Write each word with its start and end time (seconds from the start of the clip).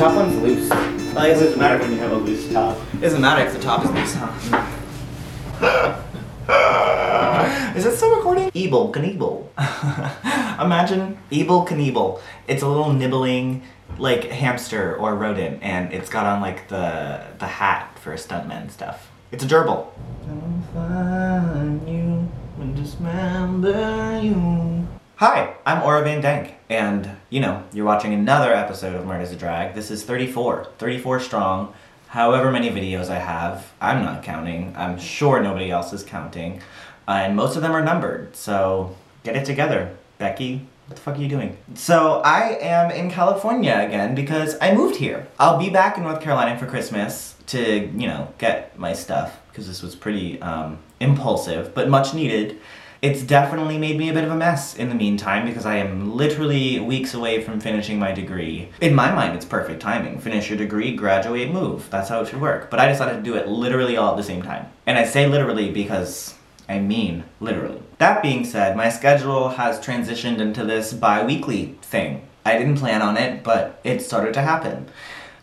top 0.00 0.16
one's 0.16 0.36
loose. 0.36 0.70
It 0.70 1.14
doesn't 1.14 1.58
matter 1.58 1.78
when 1.78 1.92
you 1.92 1.98
have 1.98 2.12
a 2.12 2.16
loose 2.16 2.50
top. 2.50 2.78
It 2.94 3.02
Doesn't 3.02 3.20
matter 3.20 3.44
if 3.44 3.52
the 3.52 3.58
top 3.58 3.84
is 3.84 3.90
loose, 3.90 4.14
huh? 4.14 4.32
is 7.76 7.84
it 7.84 7.96
still 7.96 8.16
recording? 8.16 8.50
Evel 8.52 8.90
Knievel. 8.94 9.44
Imagine 10.64 11.18
Evel 11.30 11.68
Knievel. 11.68 12.18
It's 12.48 12.62
a 12.62 12.66
little 12.68 12.94
nibbling 12.94 13.62
like 13.98 14.24
hamster 14.24 14.96
or 14.96 15.14
rodent, 15.14 15.62
and 15.62 15.92
it's 15.92 16.08
got 16.08 16.24
on 16.24 16.40
like 16.40 16.68
the 16.68 17.22
the 17.38 17.46
hat 17.46 17.98
for 17.98 18.14
stuntman 18.14 18.70
stuff. 18.70 19.10
It's 19.32 19.44
a 19.44 19.46
gerbil. 19.46 19.86
Hi, 25.20 25.54
I'm 25.66 25.82
Aura 25.82 26.02
Van 26.02 26.22
Dank, 26.22 26.54
and 26.70 27.10
you 27.28 27.40
know, 27.40 27.62
you're 27.74 27.84
watching 27.84 28.14
another 28.14 28.54
episode 28.54 28.94
of 28.94 29.04
Murder's 29.04 29.30
a 29.30 29.36
Drag. 29.36 29.74
This 29.74 29.90
is 29.90 30.02
34, 30.02 30.68
34 30.78 31.20
strong. 31.20 31.74
However 32.06 32.50
many 32.50 32.70
videos 32.70 33.10
I 33.10 33.18
have, 33.18 33.70
I'm 33.82 34.02
not 34.02 34.22
counting. 34.22 34.74
I'm 34.78 34.98
sure 34.98 35.42
nobody 35.42 35.70
else 35.70 35.92
is 35.92 36.02
counting. 36.02 36.62
Uh, 37.06 37.24
and 37.24 37.36
most 37.36 37.54
of 37.54 37.60
them 37.60 37.72
are 37.72 37.84
numbered, 37.84 38.34
so 38.34 38.96
get 39.22 39.36
it 39.36 39.44
together. 39.44 39.94
Becky, 40.16 40.66
what 40.86 40.96
the 40.96 41.02
fuck 41.02 41.18
are 41.18 41.20
you 41.20 41.28
doing? 41.28 41.58
So 41.74 42.22
I 42.24 42.56
am 42.58 42.90
in 42.90 43.10
California 43.10 43.74
again 43.74 44.14
because 44.14 44.56
I 44.62 44.72
moved 44.72 44.96
here. 44.96 45.28
I'll 45.38 45.58
be 45.58 45.68
back 45.68 45.98
in 45.98 46.04
North 46.04 46.22
Carolina 46.22 46.58
for 46.58 46.64
Christmas 46.64 47.34
to, 47.48 47.60
you 47.60 48.06
know, 48.06 48.32
get 48.38 48.78
my 48.78 48.94
stuff 48.94 49.38
because 49.50 49.68
this 49.68 49.82
was 49.82 49.94
pretty 49.94 50.40
um, 50.40 50.78
impulsive, 50.98 51.74
but 51.74 51.90
much 51.90 52.14
needed. 52.14 52.58
It's 53.02 53.22
definitely 53.22 53.78
made 53.78 53.96
me 53.96 54.10
a 54.10 54.12
bit 54.12 54.24
of 54.24 54.30
a 54.30 54.36
mess 54.36 54.74
in 54.74 54.90
the 54.90 54.94
meantime 54.94 55.46
because 55.46 55.64
I 55.64 55.76
am 55.76 56.14
literally 56.18 56.78
weeks 56.80 57.14
away 57.14 57.42
from 57.42 57.58
finishing 57.58 57.98
my 57.98 58.12
degree. 58.12 58.68
In 58.82 58.94
my 58.94 59.10
mind, 59.10 59.34
it's 59.34 59.46
perfect 59.46 59.80
timing. 59.80 60.18
Finish 60.18 60.50
your 60.50 60.58
degree, 60.58 60.94
graduate, 60.94 61.50
move. 61.50 61.88
That's 61.88 62.10
how 62.10 62.20
it 62.20 62.28
should 62.28 62.42
work. 62.42 62.68
But 62.68 62.78
I 62.78 62.88
decided 62.88 63.16
to 63.16 63.22
do 63.22 63.36
it 63.36 63.48
literally 63.48 63.96
all 63.96 64.10
at 64.10 64.18
the 64.18 64.22
same 64.22 64.42
time. 64.42 64.66
And 64.86 64.98
I 64.98 65.06
say 65.06 65.26
literally 65.26 65.70
because 65.70 66.34
I 66.68 66.78
mean 66.78 67.24
literally. 67.40 67.80
That 67.96 68.22
being 68.22 68.44
said, 68.44 68.76
my 68.76 68.90
schedule 68.90 69.48
has 69.48 69.80
transitioned 69.80 70.38
into 70.38 70.66
this 70.66 70.92
bi 70.92 71.24
weekly 71.24 71.78
thing. 71.80 72.28
I 72.44 72.58
didn't 72.58 72.76
plan 72.76 73.00
on 73.00 73.16
it, 73.16 73.42
but 73.42 73.80
it 73.82 74.02
started 74.02 74.34
to 74.34 74.42
happen 74.42 74.90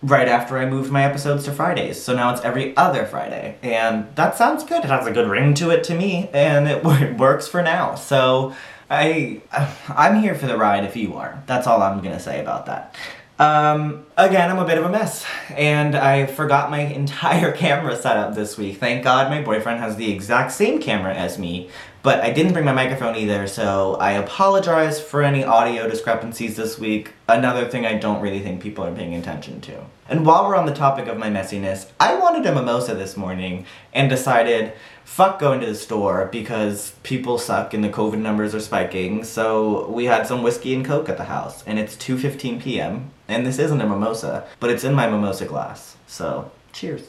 right 0.01 0.27
after 0.27 0.57
I 0.57 0.69
moved 0.69 0.91
my 0.91 1.03
episodes 1.03 1.45
to 1.45 1.51
Fridays. 1.51 2.01
So 2.01 2.15
now 2.15 2.33
it's 2.33 2.41
every 2.41 2.75
other 2.77 3.05
Friday. 3.05 3.57
And 3.61 4.07
that 4.15 4.37
sounds 4.37 4.63
good. 4.63 4.83
It 4.83 4.89
has 4.89 5.07
a 5.07 5.11
good 5.11 5.29
ring 5.29 5.53
to 5.55 5.69
it 5.71 5.83
to 5.85 5.95
me, 5.95 6.29
and 6.33 6.67
it, 6.67 6.85
it 7.01 7.17
works 7.17 7.47
for 7.47 7.61
now. 7.61 7.95
So 7.95 8.55
I 8.89 9.41
I'm 9.89 10.21
here 10.21 10.35
for 10.35 10.47
the 10.47 10.57
ride 10.57 10.83
if 10.83 10.95
you 10.95 11.15
are. 11.15 11.41
That's 11.47 11.67
all 11.67 11.81
I'm 11.81 12.01
going 12.01 12.15
to 12.15 12.21
say 12.21 12.39
about 12.39 12.65
that. 12.67 12.95
Um, 13.39 14.05
again, 14.17 14.49
I'm 14.49 14.57
a 14.57 14.65
bit 14.65 14.79
of 14.79 14.85
a 14.85 14.89
mess, 14.89 15.23
and 15.51 15.95
I 15.95 16.25
forgot 16.25 16.71
my 16.71 16.79
entire 17.01 17.51
camera 17.51 17.95
setup 17.95 18.33
this 18.33 18.57
week. 18.57 18.77
Thank 18.77 19.03
God 19.03 19.29
my 19.29 19.41
boyfriend 19.41 19.79
has 19.79 19.95
the 19.95 20.11
exact 20.11 20.51
same 20.51 20.79
camera 20.79 21.13
as 21.13 21.37
me, 21.37 21.69
but 22.01 22.21
I 22.21 22.31
didn't 22.31 22.53
bring 22.53 22.65
my 22.65 22.73
microphone 22.73 23.15
either, 23.15 23.45
so 23.45 23.95
I 23.95 24.13
apologize 24.13 24.99
for 24.99 25.21
any 25.21 25.43
audio 25.43 25.87
discrepancies 25.87 26.55
this 26.55 26.79
week. 26.79 27.13
Another 27.27 27.67
thing 27.67 27.85
I 27.85 27.97
don't 27.97 28.21
really 28.21 28.39
think 28.39 28.61
people 28.61 28.83
are 28.83 28.93
paying 28.93 29.13
attention 29.13 29.61
to. 29.61 29.85
And 30.09 30.25
while 30.25 30.47
we're 30.47 30.55
on 30.55 30.65
the 30.65 30.73
topic 30.73 31.07
of 31.07 31.17
my 31.17 31.29
messiness, 31.29 31.87
I 31.99 32.15
wanted 32.15 32.45
a 32.45 32.55
mimosa 32.55 32.95
this 32.95 33.17
morning 33.17 33.65
and 33.93 34.09
decided, 34.09 34.73
fuck 35.07 35.39
going 35.39 35.61
to 35.61 35.65
the 35.65 35.73
store 35.73 36.27
because 36.31 36.91
people 37.01 37.37
suck 37.39 37.73
and 37.73 37.81
the 37.81 37.89
COVID 37.89 38.19
numbers 38.19 38.53
are 38.53 38.59
spiking. 38.59 39.23
So 39.23 39.87
we 39.89 40.05
had 40.05 40.27
some 40.27 40.43
whiskey 40.43 40.75
and 40.75 40.85
coke 40.85 41.07
at 41.07 41.17
the 41.17 41.23
house, 41.23 41.63
and 41.65 41.79
it's 41.79 41.95
2:15 41.95 42.61
p.m. 42.61 43.09
and 43.27 43.45
this 43.45 43.57
isn't 43.57 43.81
a 43.81 43.87
mimosa, 43.87 44.45
but 44.59 44.69
it's 44.69 44.83
in 44.83 44.93
my 44.93 45.07
mimosa 45.09 45.45
glass. 45.45 45.95
So 46.07 46.51
cheers. 46.73 47.03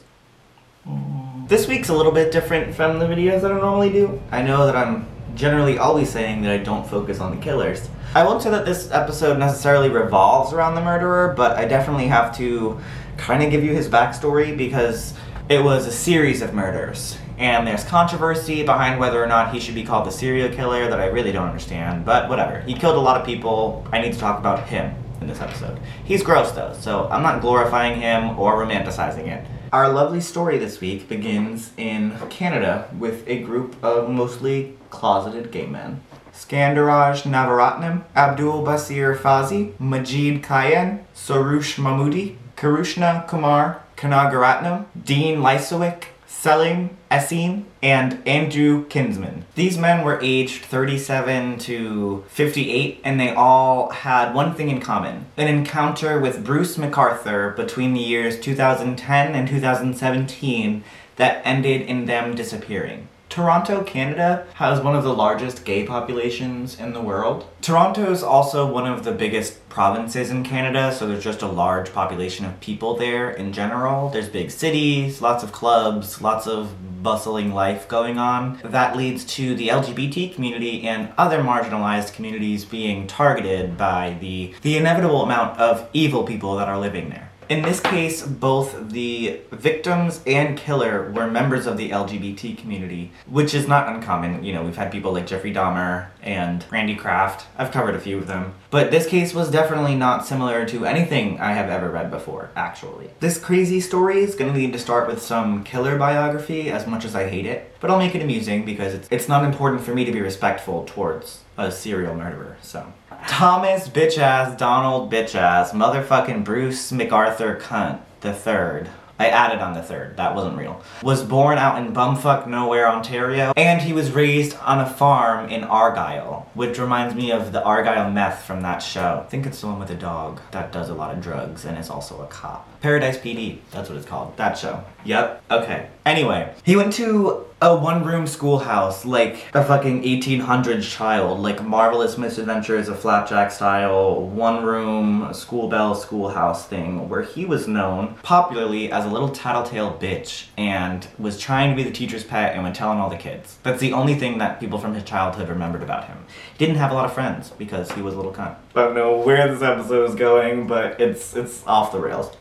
This 1.47 1.67
week's 1.67 1.89
a 1.89 1.93
little 1.93 2.13
bit 2.13 2.31
different 2.31 2.73
from 2.73 2.99
the 2.99 3.05
videos 3.05 3.41
that 3.41 3.51
I 3.51 3.57
normally 3.57 3.91
do. 3.91 4.19
I 4.31 4.41
know 4.41 4.65
that 4.65 4.77
I'm 4.77 5.05
generally 5.35 5.77
always 5.77 6.09
saying 6.09 6.41
that 6.43 6.51
I 6.51 6.57
don't 6.57 6.87
focus 6.87 7.19
on 7.19 7.35
the 7.35 7.41
killers. 7.41 7.89
I 8.15 8.23
won't 8.23 8.41
say 8.41 8.49
that 8.49 8.65
this 8.65 8.89
episode 8.91 9.37
necessarily 9.37 9.89
revolves 9.89 10.53
around 10.53 10.75
the 10.75 10.81
murderer, 10.81 11.33
but 11.35 11.57
I 11.57 11.65
definitely 11.65 12.07
have 12.07 12.35
to 12.37 12.79
kind 13.17 13.43
of 13.43 13.51
give 13.51 13.63
you 13.63 13.73
his 13.73 13.89
backstory 13.89 14.57
because 14.57 15.13
it 15.49 15.63
was 15.63 15.85
a 15.85 15.91
series 15.91 16.41
of 16.41 16.53
murders. 16.53 17.17
And 17.39 17.65
there's 17.65 17.85
controversy 17.85 18.63
behind 18.63 18.99
whether 18.99 19.23
or 19.23 19.25
not 19.25 19.53
he 19.53 19.61
should 19.61 19.73
be 19.73 19.85
called 19.85 20.05
the 20.05 20.11
serial 20.11 20.49
killer 20.49 20.89
that 20.89 20.99
I 20.99 21.05
really 21.05 21.31
don't 21.31 21.47
understand, 21.47 22.03
but 22.03 22.27
whatever. 22.27 22.59
He 22.59 22.73
killed 22.73 22.97
a 22.97 22.99
lot 22.99 23.19
of 23.19 23.25
people. 23.25 23.87
I 23.93 24.01
need 24.01 24.11
to 24.11 24.19
talk 24.19 24.39
about 24.39 24.67
him 24.67 24.93
in 25.21 25.27
this 25.27 25.39
episode. 25.39 25.79
He's 26.03 26.21
gross 26.21 26.51
though, 26.51 26.75
so 26.77 27.07
I'm 27.09 27.23
not 27.23 27.39
glorifying 27.39 28.01
him 28.01 28.37
or 28.37 28.55
romanticizing 28.55 29.27
it. 29.27 29.47
Our 29.71 29.87
lovely 29.87 30.19
story 30.19 30.57
this 30.57 30.81
week 30.81 31.07
begins 31.07 31.71
in 31.77 32.17
Canada 32.29 32.89
with 32.99 33.25
a 33.25 33.39
group 33.41 33.81
of 33.81 34.09
mostly 34.09 34.77
closeted 34.89 35.49
gay 35.49 35.65
men. 35.65 36.01
Skandaraj 36.33 37.21
Navaratnam, 37.23 38.03
Abdul 38.15 38.63
Basir 38.63 39.15
Faizi, 39.17 39.73
Majeed 39.77 40.41
Kayhan, 40.41 41.03
Soroush 41.15 41.77
Mahmudi, 41.77 42.35
Kirushna 42.57 43.27
Kumar, 43.27 43.81
Kanagaratnam, 43.95 44.85
Dean 45.05 45.37
Lisowick, 45.37 46.05
Selim 46.41 46.91
Esen, 47.11 47.65
and 47.83 48.25
Andrew 48.25 48.85
Kinsman. 48.85 49.43
These 49.55 49.77
men 49.77 50.05
were 50.05 50.21
aged 50.21 50.63
37 50.63 51.57
to 51.59 52.23
58, 52.29 53.01
and 53.03 53.19
they 53.19 53.33
all 53.33 53.89
had 53.89 54.33
one 54.33 54.53
thing 54.53 54.69
in 54.69 54.79
common 54.79 55.25
an 55.35 55.49
encounter 55.49 56.17
with 56.17 56.45
Bruce 56.45 56.77
McArthur 56.77 57.53
between 57.57 57.93
the 57.93 57.99
years 57.99 58.39
2010 58.39 59.35
and 59.35 59.49
2017 59.49 60.83
that 61.17 61.41
ended 61.43 61.81
in 61.81 62.05
them 62.05 62.35
disappearing. 62.35 63.09
Toronto, 63.29 63.83
Canada 63.83 64.47
has 64.55 64.81
one 64.81 64.95
of 64.95 65.03
the 65.03 65.13
largest 65.13 65.63
gay 65.63 65.85
populations 65.85 66.79
in 66.79 66.93
the 66.93 67.01
world. 67.01 67.45
Toronto 67.61 68.11
is 68.11 68.23
also 68.23 68.65
one 68.65 68.87
of 68.87 69.03
the 69.03 69.11
biggest 69.11 69.69
provinces 69.69 70.31
in 70.31 70.43
Canada, 70.43 70.91
so 70.91 71.07
there's 71.07 71.23
just 71.23 71.43
a 71.43 71.47
large 71.47 71.93
population 71.93 72.43
of 72.43 72.59
people 72.59 72.97
there 72.97 73.29
in 73.29 73.53
general. 73.53 74.09
There's 74.09 74.29
big 74.29 74.49
cities, 74.49 75.21
lots 75.21 75.43
of 75.43 75.51
clubs, 75.51 76.21
lots 76.23 76.47
of 76.47 77.03
bustling 77.03 77.53
life 77.53 77.87
going 77.87 78.17
on. 78.17 78.59
That 78.63 78.97
leads 78.97 79.23
to 79.35 79.53
the 79.55 79.67
LGBT 79.67 80.33
community 80.33 80.87
and 80.87 81.13
other 81.15 81.39
marginalized 81.43 82.13
communities 82.13 82.65
being 82.65 83.05
targeted 83.05 83.77
by 83.77 84.17
the 84.19 84.55
the 84.63 84.75
inevitable 84.75 85.21
amount 85.21 85.59
of 85.59 85.87
evil 85.93 86.23
people 86.23 86.57
that 86.57 86.67
are 86.67 86.79
living 86.79 87.09
there. 87.09 87.28
In 87.49 87.63
this 87.63 87.79
case, 87.79 88.21
both 88.21 88.91
the 88.91 89.41
victims 89.51 90.21
and 90.27 90.55
killer 90.55 91.11
were 91.11 91.25
members 91.25 91.65
of 91.65 91.77
the 91.77 91.89
LGBT 91.89 92.55
community, 92.55 93.11
which 93.25 93.55
is 93.55 93.67
not 93.67 93.89
uncommon. 93.89 94.43
You 94.43 94.53
know, 94.53 94.61
we've 94.61 94.75
had 94.75 94.91
people 94.91 95.13
like 95.13 95.25
Jeffrey 95.25 95.51
Dahmer 95.51 96.09
and 96.21 96.63
Randy 96.69 96.95
Kraft. 96.95 97.47
I've 97.57 97.71
covered 97.71 97.95
a 97.95 97.99
few 97.99 98.19
of 98.19 98.27
them. 98.27 98.53
But 98.69 98.91
this 98.91 99.07
case 99.07 99.33
was 99.33 99.49
definitely 99.49 99.95
not 99.95 100.27
similar 100.27 100.63
to 100.67 100.85
anything 100.85 101.39
I 101.39 101.53
have 101.53 101.71
ever 101.71 101.89
read 101.89 102.11
before, 102.11 102.51
actually. 102.55 103.09
This 103.19 103.39
crazy 103.39 103.81
story 103.81 104.19
is 104.19 104.35
going 104.35 104.53
to 104.53 104.59
need 104.59 104.73
to 104.73 104.79
start 104.79 105.07
with 105.07 105.19
some 105.19 105.63
killer 105.63 105.97
biography, 105.97 106.69
as 106.69 106.85
much 106.85 107.03
as 107.03 107.15
I 107.15 107.29
hate 107.29 107.47
it. 107.47 107.75
But 107.79 107.89
I'll 107.89 107.97
make 107.97 108.13
it 108.13 108.21
amusing 108.21 108.63
because 108.63 108.93
it's, 108.93 109.07
it's 109.09 109.27
not 109.27 109.43
important 109.43 109.81
for 109.81 109.95
me 109.95 110.05
to 110.05 110.11
be 110.11 110.21
respectful 110.21 110.83
towards 110.85 111.41
a 111.57 111.71
serial 111.71 112.13
murderer, 112.13 112.57
so. 112.61 112.93
Thomas 113.27 113.87
bitch 113.87 114.17
ass 114.17 114.57
Donald 114.57 115.11
bitch 115.11 115.35
ass 115.35 115.71
motherfucking 115.71 116.43
Bruce 116.43 116.91
McArthur 116.91 117.59
cunt 117.59 117.99
the 118.21 118.33
third. 118.33 118.89
I 119.21 119.27
added 119.27 119.59
on 119.59 119.73
the 119.73 119.81
third, 119.81 120.15
that 120.15 120.33
wasn't 120.33 120.57
real. 120.57 120.81
Was 121.03 121.23
born 121.23 121.57
out 121.57 121.77
in 121.77 121.93
bumfuck 121.93 122.47
nowhere, 122.47 122.87
Ontario, 122.87 123.51
and 123.57 123.81
he 123.81 123.91
was 123.91 124.11
raised 124.11 124.55
on 124.59 124.79
a 124.79 124.89
farm 124.89 125.49
in 125.49 125.65
Argyle, 125.65 126.49
which 126.53 126.79
reminds 126.79 127.13
me 127.15 127.31
of 127.31 127.51
the 127.51 127.61
Argyle 127.61 128.09
meth 128.09 128.45
from 128.45 128.61
that 128.61 128.77
show. 128.77 129.23
I 129.25 129.29
think 129.29 129.45
it's 129.45 129.59
the 129.59 129.67
one 129.67 129.77
with 129.79 129.89
a 129.89 129.95
dog 129.95 130.39
that 130.51 130.71
does 130.71 130.87
a 130.87 130.93
lot 130.93 131.13
of 131.13 131.21
drugs 131.21 131.65
and 131.65 131.77
is 131.77 131.89
also 131.89 132.21
a 132.21 132.27
cop. 132.27 132.65
Paradise 132.81 133.17
PD, 133.17 133.57
that's 133.71 133.89
what 133.89 133.97
it's 133.97 134.07
called. 134.07 134.37
That 134.37 134.57
show. 134.57 134.83
Yep, 135.03 135.43
okay. 135.51 135.89
Anyway, 136.05 136.53
he 136.63 136.75
went 136.75 136.93
to 136.93 137.45
a 137.61 137.75
one 137.75 138.05
room 138.05 138.25
schoolhouse, 138.25 139.05
like 139.05 139.47
a 139.53 139.63
fucking 139.63 140.03
1800s 140.03 140.89
child, 140.89 141.39
like 141.39 141.63
Marvelous 141.63 142.17
Misadventures 142.17 142.87
of 142.87 142.99
Flapjack 142.99 143.51
style, 143.51 144.25
one 144.25 144.63
room 144.63 145.33
school 145.33 145.67
bell 145.67 145.93
schoolhouse 145.93 146.67
thing, 146.67 147.09
where 147.09 147.21
he 147.21 147.45
was 147.45 147.67
known 147.67 148.15
popularly 148.23 148.91
as 148.91 149.05
a 149.05 149.09
little 149.09 149.29
tattletale 149.29 149.97
bitch 149.99 150.47
and 150.57 151.07
was 151.17 151.37
trying 151.37 151.69
to 151.69 151.75
be 151.75 151.83
the 151.83 151.91
teacher's 151.93 152.23
pet 152.23 152.53
and 152.55 152.63
would 152.63 152.75
tell 152.75 152.89
on 152.89 152.97
all 152.97 153.09
the 153.09 153.17
kids. 153.17 153.57
That's 153.63 153.81
the 153.81 153.91
only 153.91 154.15
thing 154.15 154.37
that 154.37 154.59
people 154.59 154.79
from 154.79 154.93
his 154.93 155.03
childhood 155.03 155.49
remembered 155.49 155.83
about 155.83 156.05
him. 156.05 156.17
He 156.57 156.65
didn't 156.65 156.77
have 156.77 156.91
a 156.91 156.93
lot 156.93 157.05
of 157.05 157.13
friends 157.13 157.51
because 157.51 157.91
he 157.91 158.01
was 158.01 158.13
a 158.13 158.17
little 158.17 158.33
cunt. 158.33 158.55
I 158.75 158.83
don't 158.83 158.93
know 158.93 159.17
where 159.17 159.51
this 159.51 159.63
episode 159.63 160.09
is 160.09 160.15
going, 160.15 160.67
but 160.67 161.01
it's 161.01 161.35
it's 161.35 161.65
off 161.65 161.91
the 161.91 161.99
rails. 161.99 162.31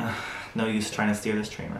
no 0.54 0.66
use 0.66 0.90
trying 0.90 1.08
to 1.08 1.14
steer 1.14 1.34
this 1.34 1.48
train. 1.48 1.72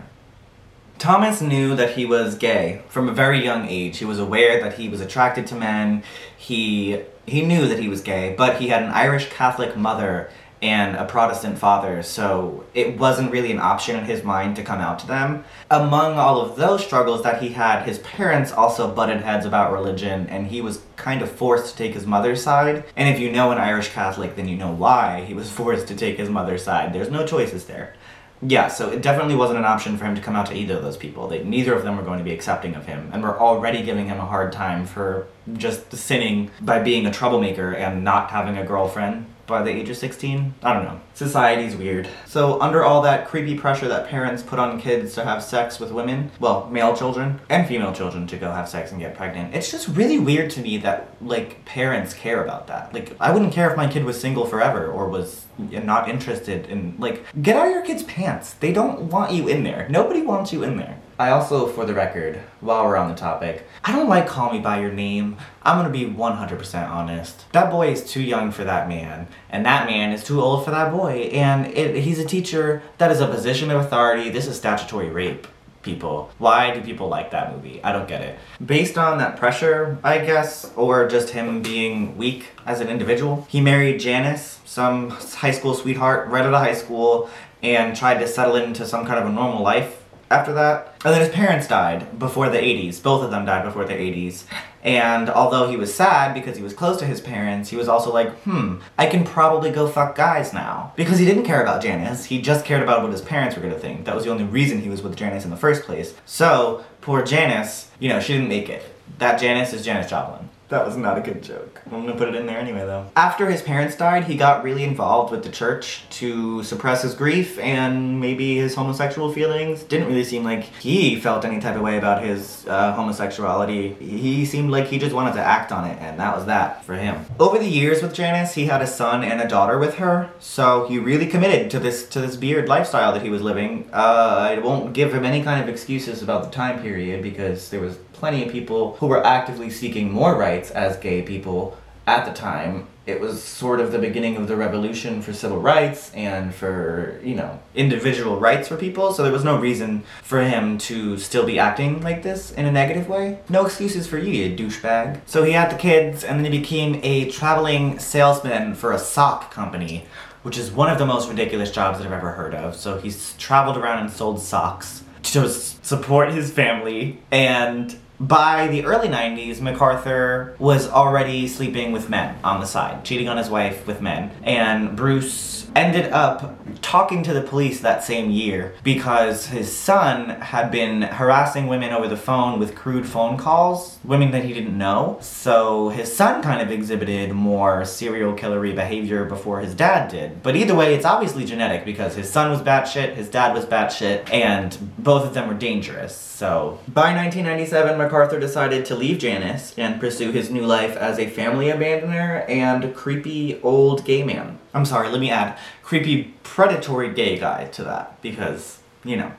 Thomas 0.98 1.40
knew 1.40 1.76
that 1.76 1.92
he 1.92 2.04
was 2.04 2.34
gay 2.34 2.82
from 2.88 3.08
a 3.08 3.12
very 3.12 3.44
young 3.44 3.68
age. 3.68 3.98
He 3.98 4.04
was 4.04 4.18
aware 4.18 4.60
that 4.60 4.74
he 4.74 4.88
was 4.88 5.00
attracted 5.00 5.46
to 5.48 5.54
men. 5.54 6.02
He 6.36 7.02
he 7.26 7.42
knew 7.42 7.68
that 7.68 7.78
he 7.78 7.88
was 7.88 8.00
gay, 8.00 8.34
but 8.36 8.60
he 8.60 8.68
had 8.68 8.82
an 8.82 8.90
Irish 8.90 9.28
Catholic 9.30 9.76
mother 9.76 10.30
and 10.60 10.96
a 10.96 11.04
Protestant 11.04 11.58
father, 11.58 12.02
so 12.02 12.64
it 12.74 12.98
wasn't 12.98 13.30
really 13.30 13.52
an 13.52 13.60
option 13.60 13.96
in 13.96 14.04
his 14.04 14.24
mind 14.24 14.56
to 14.56 14.64
come 14.64 14.80
out 14.80 14.98
to 15.00 15.06
them. 15.06 15.44
Among 15.70 16.18
all 16.18 16.40
of 16.40 16.56
those 16.56 16.84
struggles 16.84 17.22
that 17.22 17.40
he 17.40 17.50
had, 17.50 17.84
his 17.84 17.98
parents 18.00 18.50
also 18.50 18.92
butted 18.92 19.20
heads 19.20 19.46
about 19.46 19.72
religion, 19.72 20.26
and 20.26 20.48
he 20.48 20.60
was 20.60 20.82
kind 20.96 21.22
of 21.22 21.30
forced 21.30 21.70
to 21.70 21.76
take 21.76 21.94
his 21.94 22.06
mother's 22.06 22.42
side. 22.42 22.84
And 22.96 23.08
if 23.08 23.20
you 23.20 23.30
know 23.30 23.52
an 23.52 23.58
Irish 23.58 23.90
Catholic, 23.90 24.34
then 24.34 24.48
you 24.48 24.56
know 24.56 24.72
why 24.72 25.24
he 25.24 25.34
was 25.34 25.50
forced 25.58 25.86
to 25.88 25.96
take 25.96 26.18
his 26.18 26.30
mother's 26.30 26.64
side. 26.64 26.92
There's 26.92 27.10
no 27.10 27.26
choices 27.26 27.66
there. 27.66 27.94
Yeah, 28.40 28.68
so 28.68 28.90
it 28.90 29.02
definitely 29.02 29.34
wasn't 29.34 29.58
an 29.58 29.64
option 29.64 29.96
for 29.96 30.04
him 30.04 30.14
to 30.14 30.20
come 30.20 30.36
out 30.36 30.46
to 30.46 30.54
either 30.54 30.76
of 30.76 30.82
those 30.82 30.96
people. 30.96 31.26
They, 31.26 31.42
neither 31.42 31.74
of 31.74 31.82
them 31.82 31.96
were 31.96 32.04
going 32.04 32.18
to 32.18 32.24
be 32.24 32.32
accepting 32.32 32.76
of 32.76 32.86
him, 32.86 33.10
and 33.12 33.22
were 33.22 33.38
already 33.38 33.82
giving 33.82 34.06
him 34.06 34.18
a 34.18 34.26
hard 34.26 34.52
time 34.52 34.86
for 34.86 35.26
just 35.54 35.92
sinning 35.92 36.50
by 36.60 36.80
being 36.80 37.04
a 37.06 37.10
troublemaker 37.10 37.74
and 37.74 38.04
not 38.04 38.30
having 38.30 38.56
a 38.56 38.64
girlfriend 38.64 39.26
by 39.48 39.62
the 39.62 39.70
age 39.70 39.88
of 39.88 39.96
16. 39.96 40.54
I 40.62 40.72
don't 40.74 40.84
know. 40.84 41.00
Society's 41.14 41.74
weird. 41.74 42.08
So, 42.26 42.60
under 42.60 42.84
all 42.84 43.02
that 43.02 43.26
creepy 43.26 43.56
pressure 43.58 43.88
that 43.88 44.06
parents 44.06 44.44
put 44.44 44.60
on 44.60 44.80
kids 44.80 45.14
to 45.14 45.24
have 45.24 45.42
sex 45.42 45.80
with 45.80 45.90
women, 45.90 46.30
well, 46.38 46.68
male 46.70 46.94
children 46.96 47.40
and 47.48 47.66
female 47.66 47.92
children 47.92 48.28
to 48.28 48.36
go 48.36 48.52
have 48.52 48.68
sex 48.68 48.92
and 48.92 49.00
get 49.00 49.16
pregnant, 49.16 49.54
it's 49.54 49.70
just 49.70 49.88
really 49.88 50.18
weird 50.18 50.50
to 50.52 50.60
me 50.60 50.76
that, 50.78 51.08
like, 51.20 51.64
parents 51.64 52.14
care 52.14 52.44
about 52.44 52.68
that. 52.68 52.94
Like, 52.94 53.16
I 53.18 53.32
wouldn't 53.32 53.52
care 53.52 53.68
if 53.70 53.76
my 53.76 53.88
kid 53.88 54.04
was 54.04 54.20
single 54.20 54.46
forever 54.46 54.86
or 54.86 55.08
was 55.08 55.46
not 55.58 56.08
interested 56.08 56.66
in, 56.66 56.94
like, 56.98 57.24
get 57.42 57.56
out 57.56 57.66
of 57.66 57.72
your 57.72 57.82
kid's 57.84 58.04
pants. 58.04 58.52
They 58.52 58.72
don't 58.72 59.10
want 59.10 59.32
you 59.32 59.48
in 59.48 59.64
there. 59.64 59.88
Nobody 59.88 60.22
wants 60.22 60.52
you 60.52 60.62
in 60.62 60.76
there. 60.76 61.00
I 61.20 61.30
also, 61.30 61.66
for 61.66 61.84
the 61.84 61.94
record, 61.94 62.40
while 62.60 62.84
we're 62.84 62.96
on 62.96 63.08
the 63.08 63.16
topic, 63.16 63.66
I 63.82 63.90
don't 63.90 64.08
like 64.08 64.28
Call 64.28 64.52
Me 64.52 64.60
By 64.60 64.78
Your 64.80 64.92
Name. 64.92 65.36
I'm 65.64 65.76
gonna 65.76 65.90
be 65.90 66.04
100% 66.04 66.88
honest. 66.88 67.50
That 67.50 67.72
boy 67.72 67.90
is 67.90 68.08
too 68.08 68.22
young 68.22 68.52
for 68.52 68.62
that 68.62 68.88
man, 68.88 69.26
and 69.50 69.66
that 69.66 69.86
man 69.88 70.12
is 70.12 70.22
too 70.22 70.40
old 70.40 70.64
for 70.64 70.70
that 70.70 70.92
boy, 70.92 71.30
and 71.32 71.66
it, 71.76 72.04
he's 72.04 72.20
a 72.20 72.24
teacher 72.24 72.84
that 72.98 73.10
is 73.10 73.20
a 73.20 73.26
position 73.26 73.72
of 73.72 73.80
authority. 73.80 74.30
This 74.30 74.46
is 74.46 74.56
statutory 74.56 75.10
rape. 75.10 75.48
People. 75.82 76.30
Why 76.38 76.74
do 76.74 76.82
people 76.82 77.08
like 77.08 77.30
that 77.30 77.54
movie? 77.54 77.80
I 77.82 77.92
don't 77.92 78.08
get 78.08 78.20
it. 78.20 78.38
Based 78.64 78.98
on 78.98 79.18
that 79.18 79.36
pressure, 79.36 79.96
I 80.02 80.18
guess, 80.18 80.70
or 80.76 81.08
just 81.08 81.30
him 81.30 81.62
being 81.62 82.16
weak 82.16 82.48
as 82.66 82.80
an 82.80 82.88
individual, 82.88 83.46
he 83.48 83.60
married 83.60 83.98
Janice, 83.98 84.60
some 84.64 85.10
high 85.10 85.52
school 85.52 85.74
sweetheart, 85.74 86.28
right 86.28 86.44
out 86.44 86.52
of 86.52 86.60
high 86.60 86.74
school, 86.74 87.30
and 87.62 87.96
tried 87.96 88.18
to 88.18 88.28
settle 88.28 88.56
into 88.56 88.86
some 88.86 89.06
kind 89.06 89.18
of 89.18 89.26
a 89.26 89.32
normal 89.32 89.62
life 89.62 89.97
after 90.30 90.52
that. 90.54 90.94
And 91.04 91.14
then 91.14 91.20
his 91.20 91.30
parents 91.30 91.68
died 91.68 92.18
before 92.18 92.48
the 92.48 92.58
80s. 92.58 93.02
Both 93.02 93.22
of 93.22 93.30
them 93.30 93.44
died 93.46 93.64
before 93.64 93.84
the 93.84 93.94
80s. 93.94 94.44
And 94.82 95.28
although 95.28 95.68
he 95.68 95.76
was 95.76 95.94
sad 95.94 96.34
because 96.34 96.56
he 96.56 96.62
was 96.62 96.72
close 96.72 96.98
to 96.98 97.06
his 97.06 97.20
parents, 97.20 97.70
he 97.70 97.76
was 97.76 97.88
also 97.88 98.12
like, 98.12 98.30
hmm, 98.42 98.76
I 98.96 99.06
can 99.06 99.24
probably 99.24 99.70
go 99.70 99.88
fuck 99.88 100.14
guys 100.14 100.52
now. 100.52 100.92
Because 100.96 101.18
he 101.18 101.24
didn't 101.24 101.44
care 101.44 101.62
about 101.62 101.82
Janice, 101.82 102.26
he 102.26 102.40
just 102.40 102.64
cared 102.64 102.82
about 102.82 103.02
what 103.02 103.12
his 103.12 103.22
parents 103.22 103.56
were 103.56 103.62
gonna 103.62 103.78
think. 103.78 104.04
That 104.04 104.14
was 104.14 104.24
the 104.24 104.30
only 104.30 104.44
reason 104.44 104.80
he 104.80 104.88
was 104.88 105.02
with 105.02 105.16
Janice 105.16 105.44
in 105.44 105.50
the 105.50 105.56
first 105.56 105.82
place. 105.82 106.14
So, 106.26 106.84
poor 107.00 107.22
Janice, 107.22 107.90
you 107.98 108.08
know, 108.08 108.20
she 108.20 108.34
didn't 108.34 108.48
make 108.48 108.68
it. 108.68 108.84
That 109.18 109.40
Janice 109.40 109.72
is 109.72 109.84
Janis 109.84 110.08
Joplin. 110.08 110.48
That 110.68 110.84
was 110.84 110.98
not 110.98 111.16
a 111.16 111.22
good 111.22 111.42
joke. 111.42 111.80
I'm 111.86 112.04
gonna 112.04 112.14
put 112.14 112.28
it 112.28 112.34
in 112.34 112.44
there 112.44 112.58
anyway, 112.58 112.80
though. 112.80 113.06
After 113.16 113.50
his 113.50 113.62
parents 113.62 113.96
died, 113.96 114.24
he 114.24 114.36
got 114.36 114.62
really 114.62 114.84
involved 114.84 115.32
with 115.32 115.42
the 115.42 115.48
church 115.48 116.02
to 116.10 116.62
suppress 116.62 117.02
his 117.02 117.14
grief 117.14 117.58
and 117.58 118.20
maybe 118.20 118.56
his 118.56 118.74
homosexual 118.74 119.32
feelings. 119.32 119.82
Didn't 119.82 120.08
really 120.08 120.24
seem 120.24 120.44
like 120.44 120.64
he 120.64 121.18
felt 121.18 121.46
any 121.46 121.58
type 121.58 121.76
of 121.76 121.80
way 121.80 121.96
about 121.96 122.22
his 122.22 122.66
uh, 122.68 122.92
homosexuality. 122.92 123.94
He 123.94 124.44
seemed 124.44 124.70
like 124.70 124.88
he 124.88 124.98
just 124.98 125.14
wanted 125.14 125.32
to 125.34 125.40
act 125.40 125.72
on 125.72 125.86
it, 125.86 125.98
and 126.02 126.20
that 126.20 126.36
was 126.36 126.44
that 126.44 126.84
for 126.84 126.96
him. 126.96 127.24
Over 127.40 127.58
the 127.58 127.68
years 127.68 128.02
with 128.02 128.12
Janice, 128.12 128.52
he 128.52 128.66
had 128.66 128.82
a 128.82 128.86
son 128.86 129.24
and 129.24 129.40
a 129.40 129.48
daughter 129.48 129.78
with 129.78 129.94
her, 129.94 130.28
so 130.38 130.86
he 130.86 130.98
really 130.98 131.26
committed 131.26 131.70
to 131.70 131.78
this 131.78 132.06
to 132.10 132.20
this 132.20 132.36
beard 132.36 132.68
lifestyle 132.68 133.14
that 133.14 133.22
he 133.22 133.30
was 133.30 133.40
living. 133.40 133.88
Uh, 133.90 134.50
I 134.50 134.58
won't 134.58 134.92
give 134.92 135.14
him 135.14 135.24
any 135.24 135.42
kind 135.42 135.62
of 135.62 135.68
excuses 135.68 136.22
about 136.22 136.44
the 136.44 136.50
time 136.50 136.82
period 136.82 137.22
because 137.22 137.70
there 137.70 137.80
was 137.80 137.96
plenty 138.18 138.44
of 138.44 138.50
people 138.50 138.96
who 138.96 139.06
were 139.06 139.24
actively 139.24 139.70
seeking 139.70 140.10
more 140.10 140.36
rights 140.36 140.57
as 140.70 140.96
gay 140.96 141.22
people 141.22 141.76
at 142.06 142.24
the 142.24 142.32
time. 142.32 142.86
It 143.06 143.20
was 143.20 143.42
sort 143.42 143.80
of 143.80 143.92
the 143.92 143.98
beginning 143.98 144.36
of 144.36 144.48
the 144.48 144.56
revolution 144.56 145.22
for 145.22 145.32
civil 145.32 145.60
rights 145.60 146.12
and 146.14 146.54
for, 146.54 147.20
you 147.24 147.34
know, 147.34 147.58
individual 147.74 148.38
rights 148.38 148.68
for 148.68 148.76
people, 148.76 149.12
so 149.12 149.22
there 149.22 149.32
was 149.32 149.44
no 149.44 149.58
reason 149.58 150.02
for 150.22 150.42
him 150.42 150.76
to 150.78 151.16
still 151.18 151.46
be 151.46 151.58
acting 151.58 152.02
like 152.02 152.22
this 152.22 152.50
in 152.52 152.66
a 152.66 152.72
negative 152.72 153.08
way. 153.08 153.38
No 153.48 153.64
excuses 153.64 154.06
for 154.06 154.18
you, 154.18 154.30
you 154.30 154.56
douchebag. 154.56 155.20
So 155.26 155.42
he 155.42 155.52
had 155.52 155.70
the 155.70 155.76
kids, 155.76 156.22
and 156.22 156.38
then 156.38 156.50
he 156.52 156.58
became 156.58 157.00
a 157.02 157.30
traveling 157.30 157.98
salesman 157.98 158.74
for 158.74 158.92
a 158.92 158.98
sock 158.98 159.50
company, 159.50 160.06
which 160.42 160.58
is 160.58 160.70
one 160.70 160.90
of 160.90 160.98
the 160.98 161.06
most 161.06 161.28
ridiculous 161.28 161.70
jobs 161.70 161.98
that 161.98 162.06
I've 162.06 162.12
ever 162.12 162.32
heard 162.32 162.54
of. 162.54 162.76
So 162.76 162.98
he's 162.98 163.34
traveled 163.38 163.78
around 163.78 164.00
and 164.00 164.10
sold 164.10 164.40
socks 164.40 165.02
to 165.24 165.48
support 165.48 166.32
his 166.32 166.50
family 166.50 167.20
and 167.30 167.98
by 168.20 168.66
the 168.68 168.84
early 168.84 169.08
90s, 169.08 169.56
McArthur 169.58 170.58
was 170.58 170.88
already 170.88 171.46
sleeping 171.46 171.92
with 171.92 172.08
men 172.08 172.36
on 172.42 172.60
the 172.60 172.66
side, 172.66 173.04
cheating 173.04 173.28
on 173.28 173.36
his 173.36 173.48
wife 173.48 173.86
with 173.86 174.00
men. 174.00 174.30
And 174.42 174.96
Bruce 174.96 175.70
ended 175.76 176.12
up 176.12 176.77
talking 176.88 177.22
to 177.22 177.34
the 177.34 177.42
police 177.42 177.80
that 177.80 178.02
same 178.02 178.30
year 178.30 178.72
because 178.82 179.48
his 179.48 179.70
son 179.70 180.30
had 180.40 180.70
been 180.70 181.02
harassing 181.02 181.66
women 181.66 181.92
over 181.92 182.08
the 182.08 182.16
phone 182.16 182.58
with 182.58 182.74
crude 182.74 183.06
phone 183.06 183.36
calls, 183.36 183.98
women 184.04 184.30
that 184.30 184.42
he 184.42 184.54
didn't 184.54 184.76
know. 184.76 185.18
So 185.20 185.90
his 185.90 186.16
son 186.16 186.42
kind 186.42 186.62
of 186.62 186.70
exhibited 186.70 187.32
more 187.32 187.84
serial 187.84 188.32
killery 188.32 188.74
behavior 188.74 189.26
before 189.26 189.60
his 189.60 189.74
dad 189.74 190.10
did. 190.10 190.42
But 190.42 190.56
either 190.56 190.74
way, 190.74 190.94
it's 190.94 191.04
obviously 191.04 191.44
genetic 191.44 191.84
because 191.84 192.14
his 192.14 192.30
son 192.30 192.50
was 192.50 192.62
batshit, 192.62 193.16
his 193.16 193.28
dad 193.28 193.52
was 193.52 193.66
batshit, 193.66 194.32
and 194.32 194.74
both 194.96 195.26
of 195.26 195.34
them 195.34 195.46
were 195.46 195.54
dangerous. 195.54 196.16
So 196.16 196.78
by 196.88 197.12
1997, 197.14 197.98
McArthur 197.98 198.40
decided 198.40 198.86
to 198.86 198.94
leave 198.94 199.18
Janice 199.18 199.74
and 199.76 200.00
pursue 200.00 200.30
his 200.32 200.50
new 200.50 200.64
life 200.64 200.96
as 200.96 201.18
a 201.18 201.28
family 201.28 201.66
abandoner 201.66 202.48
and 202.48 202.94
creepy 202.94 203.60
old 203.60 204.06
gay 204.06 204.22
man. 204.22 204.58
I'm 204.72 204.84
sorry, 204.84 205.08
let 205.08 205.18
me 205.18 205.30
add 205.30 205.58
creepy 205.88 206.34
predatory 206.42 207.10
gay 207.14 207.38
guy 207.38 207.64
to 207.64 207.82
that 207.82 208.20
because, 208.20 208.80
you 209.04 209.16
know. 209.16 209.32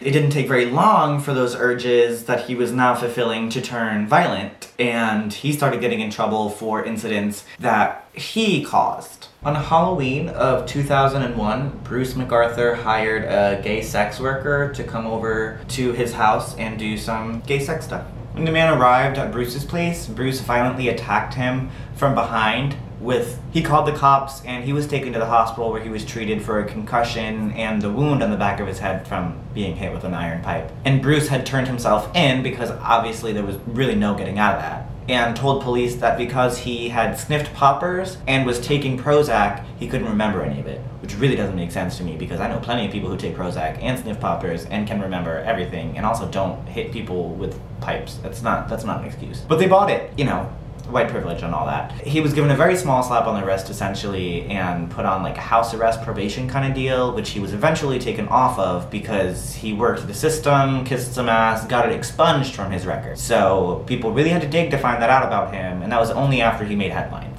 It 0.00 0.12
didn't 0.12 0.30
take 0.30 0.48
very 0.48 0.64
long 0.64 1.20
for 1.20 1.34
those 1.34 1.54
urges 1.54 2.24
that 2.24 2.46
he 2.46 2.54
was 2.54 2.72
now 2.72 2.94
fulfilling 2.94 3.50
to 3.50 3.60
turn 3.60 4.06
violent, 4.06 4.72
and 4.78 5.32
he 5.32 5.52
started 5.52 5.80
getting 5.82 6.00
in 6.00 6.10
trouble 6.10 6.48
for 6.48 6.82
incidents 6.82 7.44
that 7.60 8.08
he 8.14 8.64
caused. 8.64 9.28
On 9.44 9.54
Halloween 9.54 10.30
of 10.30 10.66
2001, 10.66 11.80
Bruce 11.84 12.14
McArthur 12.14 12.76
hired 12.76 13.24
a 13.24 13.62
gay 13.62 13.82
sex 13.82 14.18
worker 14.18 14.72
to 14.74 14.82
come 14.82 15.06
over 15.06 15.60
to 15.68 15.92
his 15.92 16.14
house 16.14 16.56
and 16.56 16.78
do 16.78 16.96
some 16.96 17.40
gay 17.40 17.60
sex 17.60 17.84
stuff. 17.84 18.06
When 18.32 18.44
the 18.44 18.52
man 18.52 18.72
arrived 18.78 19.18
at 19.18 19.32
Bruce's 19.32 19.64
place, 19.64 20.06
Bruce 20.06 20.40
violently 20.40 20.88
attacked 20.88 21.34
him 21.34 21.70
from 21.94 22.14
behind 22.14 22.76
with 23.00 23.40
he 23.50 23.62
called 23.62 23.88
the 23.88 23.92
cops 23.92 24.44
and 24.44 24.62
he 24.62 24.72
was 24.72 24.86
taken 24.86 25.12
to 25.12 25.18
the 25.18 25.26
hospital 25.26 25.72
where 25.72 25.82
he 25.82 25.88
was 25.88 26.04
treated 26.04 26.42
for 26.42 26.60
a 26.60 26.64
concussion 26.64 27.50
and 27.52 27.80
the 27.80 27.90
wound 27.90 28.22
on 28.22 28.30
the 28.30 28.36
back 28.36 28.60
of 28.60 28.66
his 28.66 28.78
head 28.78 29.08
from 29.08 29.38
being 29.54 29.74
hit 29.74 29.92
with 29.92 30.04
an 30.04 30.14
iron 30.14 30.42
pipe. 30.42 30.70
And 30.84 31.02
Bruce 31.02 31.28
had 31.28 31.46
turned 31.46 31.66
himself 31.66 32.14
in 32.14 32.42
because 32.42 32.70
obviously 32.70 33.32
there 33.32 33.44
was 33.44 33.56
really 33.66 33.94
no 33.94 34.14
getting 34.14 34.38
out 34.38 34.56
of 34.56 34.62
that. 34.62 34.89
And 35.08 35.34
told 35.34 35.62
police 35.62 35.96
that 35.96 36.16
because 36.16 36.58
he 36.58 36.90
had 36.90 37.18
sniffed 37.18 37.52
poppers 37.54 38.18
and 38.28 38.46
was 38.46 38.60
taking 38.60 38.96
Prozac, 38.96 39.64
he 39.78 39.88
couldn't 39.88 40.08
remember 40.08 40.42
any 40.42 40.60
of 40.60 40.66
it. 40.66 40.80
Which 41.02 41.16
really 41.16 41.34
doesn't 41.34 41.56
make 41.56 41.72
sense 41.72 41.96
to 41.96 42.04
me 42.04 42.16
because 42.16 42.38
I 42.38 42.48
know 42.48 42.60
plenty 42.60 42.86
of 42.86 42.92
people 42.92 43.08
who 43.08 43.16
take 43.16 43.34
Prozac 43.34 43.82
and 43.82 43.98
sniff 43.98 44.20
poppers 44.20 44.66
and 44.66 44.86
can 44.86 45.00
remember 45.00 45.38
everything 45.38 45.96
and 45.96 46.06
also 46.06 46.28
don't 46.30 46.64
hit 46.68 46.92
people 46.92 47.30
with 47.30 47.58
pipes. 47.80 48.18
That's 48.22 48.42
not 48.42 48.68
that's 48.68 48.84
not 48.84 49.00
an 49.00 49.06
excuse. 49.06 49.40
But 49.40 49.58
they 49.58 49.66
bought 49.66 49.90
it, 49.90 50.12
you 50.16 50.24
know, 50.26 50.52
white 50.90 51.08
privilege 51.08 51.42
and 51.42 51.54
all 51.54 51.66
that. 51.66 51.92
He 52.06 52.20
was 52.20 52.32
given 52.32 52.50
a 52.50 52.56
very 52.56 52.76
small 52.76 53.02
slap 53.02 53.26
on 53.26 53.40
the 53.40 53.46
wrist 53.46 53.70
essentially 53.70 54.42
and 54.46 54.90
put 54.90 55.04
on 55.04 55.22
like 55.22 55.36
a 55.36 55.40
house 55.40 55.74
arrest 55.74 56.02
probation 56.02 56.48
kind 56.48 56.66
of 56.66 56.74
deal, 56.74 57.14
which 57.14 57.30
he 57.30 57.40
was 57.40 57.52
eventually 57.52 57.98
taken 57.98 58.28
off 58.28 58.58
of 58.58 58.90
because 58.90 59.54
he 59.54 59.72
worked 59.72 60.06
the 60.06 60.14
system, 60.14 60.84
kissed 60.84 61.14
some 61.14 61.28
ass, 61.28 61.66
got 61.66 61.88
it 61.88 61.92
expunged 61.94 62.54
from 62.54 62.72
his 62.72 62.86
record. 62.86 63.18
So 63.18 63.84
people 63.86 64.12
really 64.12 64.30
had 64.30 64.42
to 64.42 64.48
dig 64.48 64.70
to 64.70 64.78
find 64.78 65.02
that 65.02 65.10
out 65.10 65.24
about 65.24 65.54
him, 65.54 65.82
and 65.82 65.92
that 65.92 66.00
was 66.00 66.10
only 66.10 66.40
after 66.40 66.64
he 66.64 66.76
made 66.76 66.92
headlines. 66.92 67.38